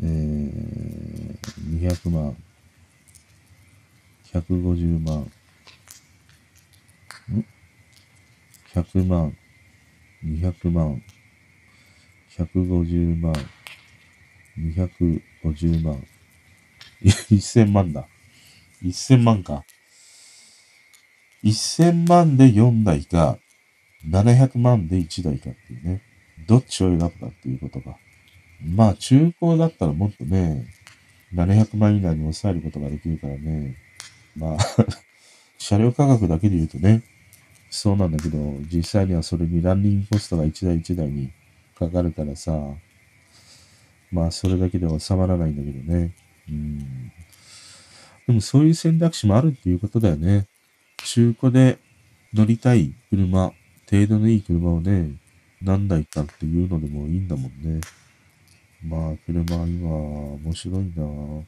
[0.00, 1.38] えー、
[1.80, 2.36] 200万、
[4.34, 5.30] 150万、
[7.30, 7.44] ん
[8.74, 9.36] ?100 万、
[10.24, 11.02] 200万、
[12.36, 13.32] 150万、
[14.58, 15.94] 250万、
[17.00, 18.08] いや、1000万だ。
[18.82, 19.64] 1000万か。
[21.44, 23.38] 1000万で4台か、
[24.08, 26.02] 700万で1台かっていうね。
[26.48, 27.96] どっちを選ぶかっていうことが。
[28.60, 30.66] まあ、中古だったらもっとね、
[31.32, 33.83] 700万以内に抑えることができるからね。
[34.36, 34.58] まあ
[35.58, 37.02] 車両価格だけで言うとね、
[37.70, 38.38] そうなんだけど、
[38.72, 41.32] 実際にはそれにランニングコストが1台1台に
[41.76, 42.52] かかるからさ、
[44.12, 46.14] まあ、それだけでは収まらないんだけどね。
[46.48, 46.78] うん。
[48.28, 50.46] でもそういう選択肢もあるっていうことだよね。
[50.98, 51.78] 中古で
[52.32, 53.52] 乗りたい車、
[53.90, 55.10] 程度のいい車をね、
[55.60, 57.80] 何台かっていうのでもいいんだもんね。
[58.84, 61.44] まあ、車今、面白いな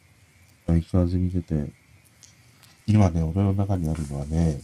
[0.67, 1.86] 相変わらず見てて。
[2.89, 4.61] 今ね、俺の中にあるのはね、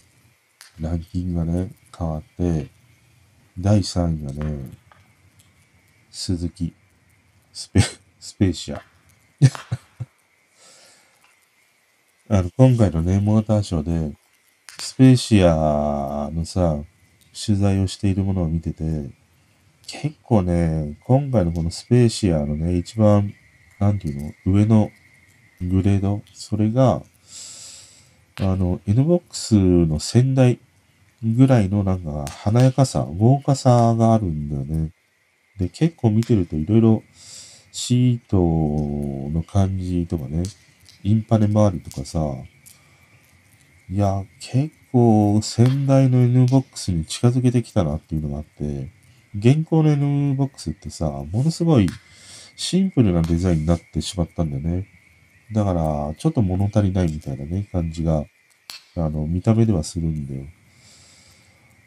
[0.81, 2.69] ランキングがね、変わって、
[3.59, 4.71] 第3位がね、
[6.09, 6.73] 鈴木、
[7.53, 7.81] スペ、
[8.21, 8.81] スペーシア。
[12.29, 14.17] あの、今回のね、モーターショーで、
[14.79, 16.85] スペーシアのさ、
[17.35, 19.11] 取材をしているものを見てて、
[19.89, 23.35] 結構ね、今回のこのスペーシアのね、一番、
[23.81, 24.93] なんていうの、上の
[25.61, 27.03] グレード、それが、
[28.43, 30.59] あの、NBOX の先代
[31.23, 34.91] ぐらいのなんか華やかさ、豪華さがあるんだよね。
[35.59, 37.03] で、結構見てるといろいろ
[37.71, 38.39] シート
[39.31, 40.43] の感じとかね、
[41.05, 42.21] インパネ周りとかさ、
[43.89, 48.91] いや、結構先代の NBOX に近づけてきたなっていうのがあって、
[49.37, 51.89] 現行の NBOX ってさ、ものすごい
[52.57, 54.87] シンプルなデザインになってしまったんだよね。
[55.53, 58.25] だから、ちょっと物足りないみたいなね、感じが、
[58.97, 60.45] あの、見た目ではするんだよ。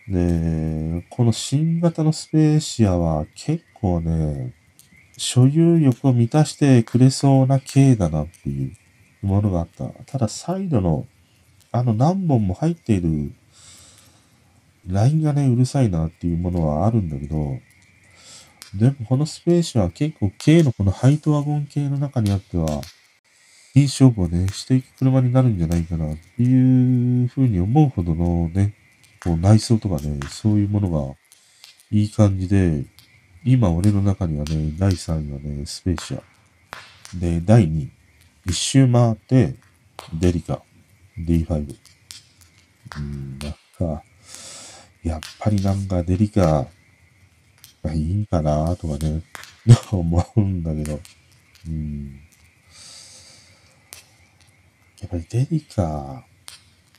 [0.08, 4.54] で、この新型のスペーシアは結構ね、
[5.18, 8.74] 所有欲を満たしてくれそうな系だなっていう
[9.26, 9.88] ものがあった。
[10.06, 11.08] ただ、サイドの、
[11.72, 13.34] あの何本も入っている
[14.88, 17.60] LINE がね、うるさいなっていうものはあるんだけど、
[18.76, 22.82] でもこのスペースは結構軽のこのハイトワゴン系の中にあっては、
[23.76, 28.74] いい勝負をね、していく車になるんじゃないかなっていうふうに思うほどのね、
[29.22, 31.14] こう内装とかね、そういうものが
[31.92, 32.86] いい感じで、
[33.44, 36.24] 今俺の中にはね、第3位はね、スペーシア。
[37.20, 37.92] で、第2位、
[38.46, 39.56] 一周回って、
[40.14, 40.62] デリカ、
[41.20, 41.76] D5。
[42.98, 44.04] うん、なんか、
[45.04, 46.66] やっぱりなんかデリカ
[47.84, 49.22] がいいんかなとかね、
[49.92, 51.00] 思うんだけど、
[51.68, 52.25] うん。
[55.06, 56.26] やっぱりデリカ、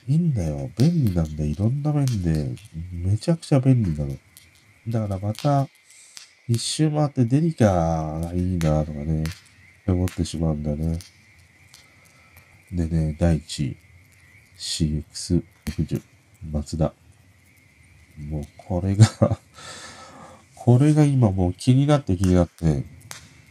[0.06, 0.70] いいんだよ。
[0.78, 2.54] 便利なんで、いろんな面で、
[2.92, 4.16] めちゃくちゃ便利なの。
[4.86, 5.66] だからまた、
[6.46, 9.24] 一周回ってデリカがいいなとかね、
[9.88, 11.00] 思ってしまうんだよね。
[12.70, 13.76] でね、第1位、
[14.56, 16.00] CX60、
[16.52, 16.92] 松田。
[18.30, 19.04] もうこれが
[20.54, 22.84] これが今もう気になって気になって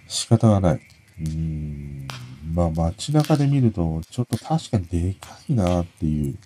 [0.08, 0.82] 仕方がない。
[1.20, 1.95] うーん。
[2.56, 6.38] まあ街中で見るとちょっと確かにでかいなっていう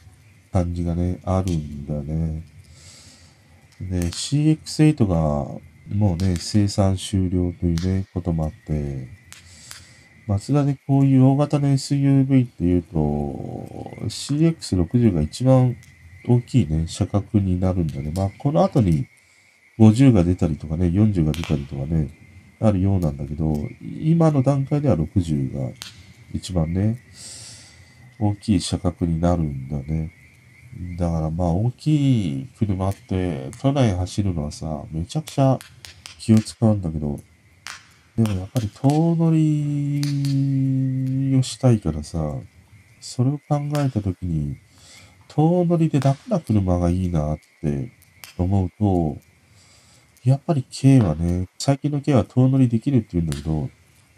[0.51, 2.43] 感じがね、あるんだね。
[3.79, 5.15] で、CX8 が
[5.95, 9.07] もうね、生産終了というね、こともあって、
[10.27, 12.97] 松田でこういう大型の SUV っていうと、
[14.07, 15.75] CX60 が一番
[16.27, 18.11] 大きいね、車格になるんだね。
[18.15, 19.07] まあ、この後に
[19.79, 22.09] 50が出たりとかね、40が出たりとかね、
[22.59, 25.71] あるようなんだけど、今の段階では60が
[26.33, 26.99] 一番ね、
[28.19, 30.11] 大きい車格になるんだね。
[30.97, 35.57] だからまあ大きい車って都内走るのはさ、めちゃくちゃ
[36.19, 37.19] 気を使うんだけど、
[38.15, 40.01] でもやっぱり遠乗り
[41.37, 42.35] をしたいからさ、
[42.99, 44.57] それを考えたときに、
[45.27, 47.91] 遠乗りで楽な車がいいなって
[48.37, 49.17] 思うと、
[50.23, 53.69] やっぱり軽はね、最近の軽は遠乗りできるって言うんだけど、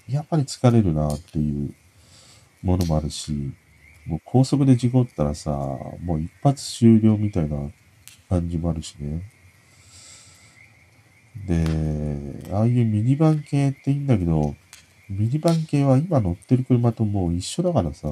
[0.08, 1.74] やっぱり疲れるなっていう
[2.62, 3.52] ものもあるし、
[4.06, 7.70] もう高速で事故ったらさ、もう一発終了みたいな
[8.30, 9.22] 感じもあるしね。
[11.46, 14.56] で、ああいうミニバン系っていいんだけど、
[15.10, 18.10] ミニバン系は今乗ってる車ともう一緒だからさ、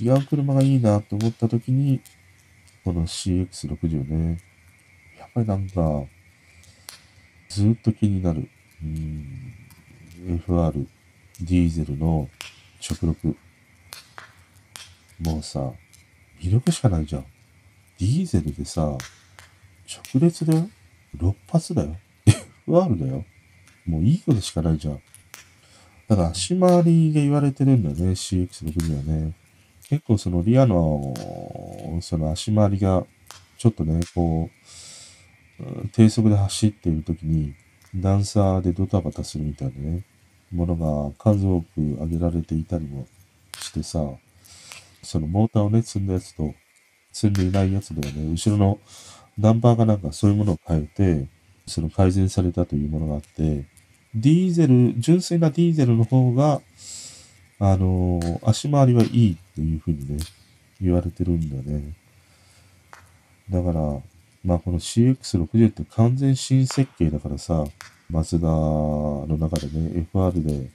[0.00, 2.00] 違う車がいいなって思った時に、
[2.84, 4.38] この CX60 ね、
[5.18, 6.04] やっぱりなんか、
[7.48, 8.48] ずっと気になる。
[8.82, 9.52] うん、
[10.46, 10.86] FR、
[11.40, 12.28] ディーゼルの
[12.80, 13.36] 直力。
[15.20, 15.72] もうさ、
[16.40, 17.26] 魅力しかないじゃん。
[17.98, 18.98] ディーゼルでさ、直
[20.20, 20.68] 列だよ。
[21.16, 21.96] 6発だよ。
[22.66, 23.24] FR だよ。
[23.86, 25.02] もういいことしかないじゃん。
[26.08, 29.34] だから足回りが言われてるんだよね、CX60 はね。
[29.88, 31.14] 結構そのリアの、
[32.00, 33.04] その足回りが、
[33.58, 34.48] ちょっとね、こ
[35.60, 37.54] う、低速で走っている時に、
[37.94, 40.04] 段差でドタバタするみたいなね、
[40.52, 43.06] ものが数多く挙げられていたりも
[43.58, 44.00] してさ、
[45.02, 46.54] そのモーターをね、積んだやつと、
[47.12, 48.78] 積んでいないやつではね、後ろの
[49.38, 51.26] ナンバーがなんかそういうものを変えて、
[51.66, 53.64] その改善されたというものがあって、
[54.14, 56.60] ディーゼル、純粋なディーゼルの方が、
[57.58, 60.24] あのー、足回りはいいっていうふうにね、
[60.80, 61.94] 言われてるんだよね。
[63.50, 64.00] だから、
[64.44, 67.64] まあこの CX60 って完全新設計だからさ、
[68.08, 70.70] マツダの中でね、FR で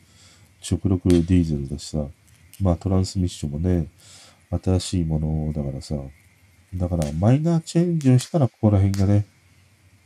[0.62, 2.06] 直力ディーゼルだしさ、
[2.62, 3.88] まあトランスミッションもね、
[4.64, 5.96] 新しいものだからさ、
[6.74, 9.26] だからマイナーチェンジをしたらここら辺がね、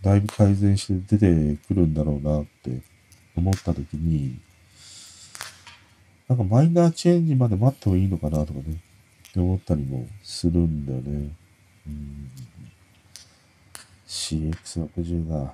[0.02, 2.82] だいぶ改善して出てくるんだろうなって
[3.36, 4.40] 思った時に、
[6.28, 8.82] なんかマイナーチェンジまで待ってもいいのかなとかね、
[9.30, 11.32] って思ったりもするんだよね。
[11.88, 12.32] うん。
[14.08, 15.54] CX60 が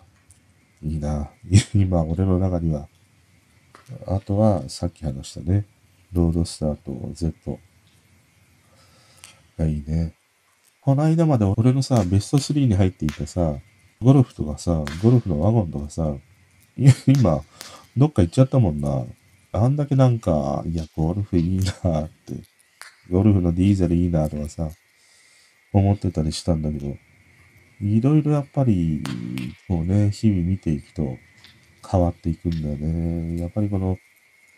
[0.83, 1.29] いいな。
[1.73, 2.87] 今、俺の中には。
[4.07, 5.65] あとは、さっき話したね。
[6.13, 7.59] ロードスターと Z
[9.57, 10.13] がいいね。
[10.81, 13.55] この間まで俺のさ、ベスト3に入っていたさ、
[14.01, 16.15] ゴルフとかさ、ゴルフのワゴンとかさ、
[17.07, 17.41] 今、
[17.97, 19.05] どっか行っちゃったもんな。
[19.51, 22.35] あんだけなんか、いや、ゴルフいいなって、
[23.09, 24.69] ゴルフのディーゼルいいなとかさ、
[25.71, 26.97] 思ってたりしたんだけど、
[27.81, 29.01] いろいろやっぱり、
[29.67, 31.17] こうね、日々見ていくと
[31.89, 33.41] 変わっていくんだよね。
[33.41, 33.97] やっぱりこの、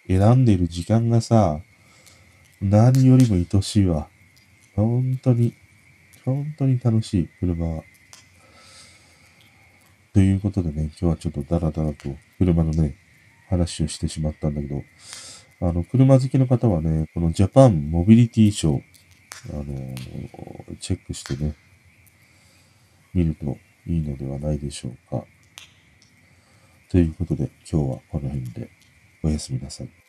[0.07, 1.59] 選んでいる時間がさ、
[2.61, 4.07] 何よりも愛しいわ。
[4.75, 5.53] 本当に、
[6.23, 7.83] 本当に楽しい、車は。
[10.13, 12.95] ということでね、今日はちょっとダラダラと車のね、
[13.49, 14.83] 話をしてしまったんだけど、
[15.59, 18.81] あの、車好きの方はね、このジャパンモビリティショー、
[19.51, 19.95] あの、
[20.79, 21.53] チェックしてね、
[23.13, 25.25] 見るといいのではないでしょうか。
[26.89, 28.69] ということで今日はこの辺で
[29.23, 30.06] おやすみなさい。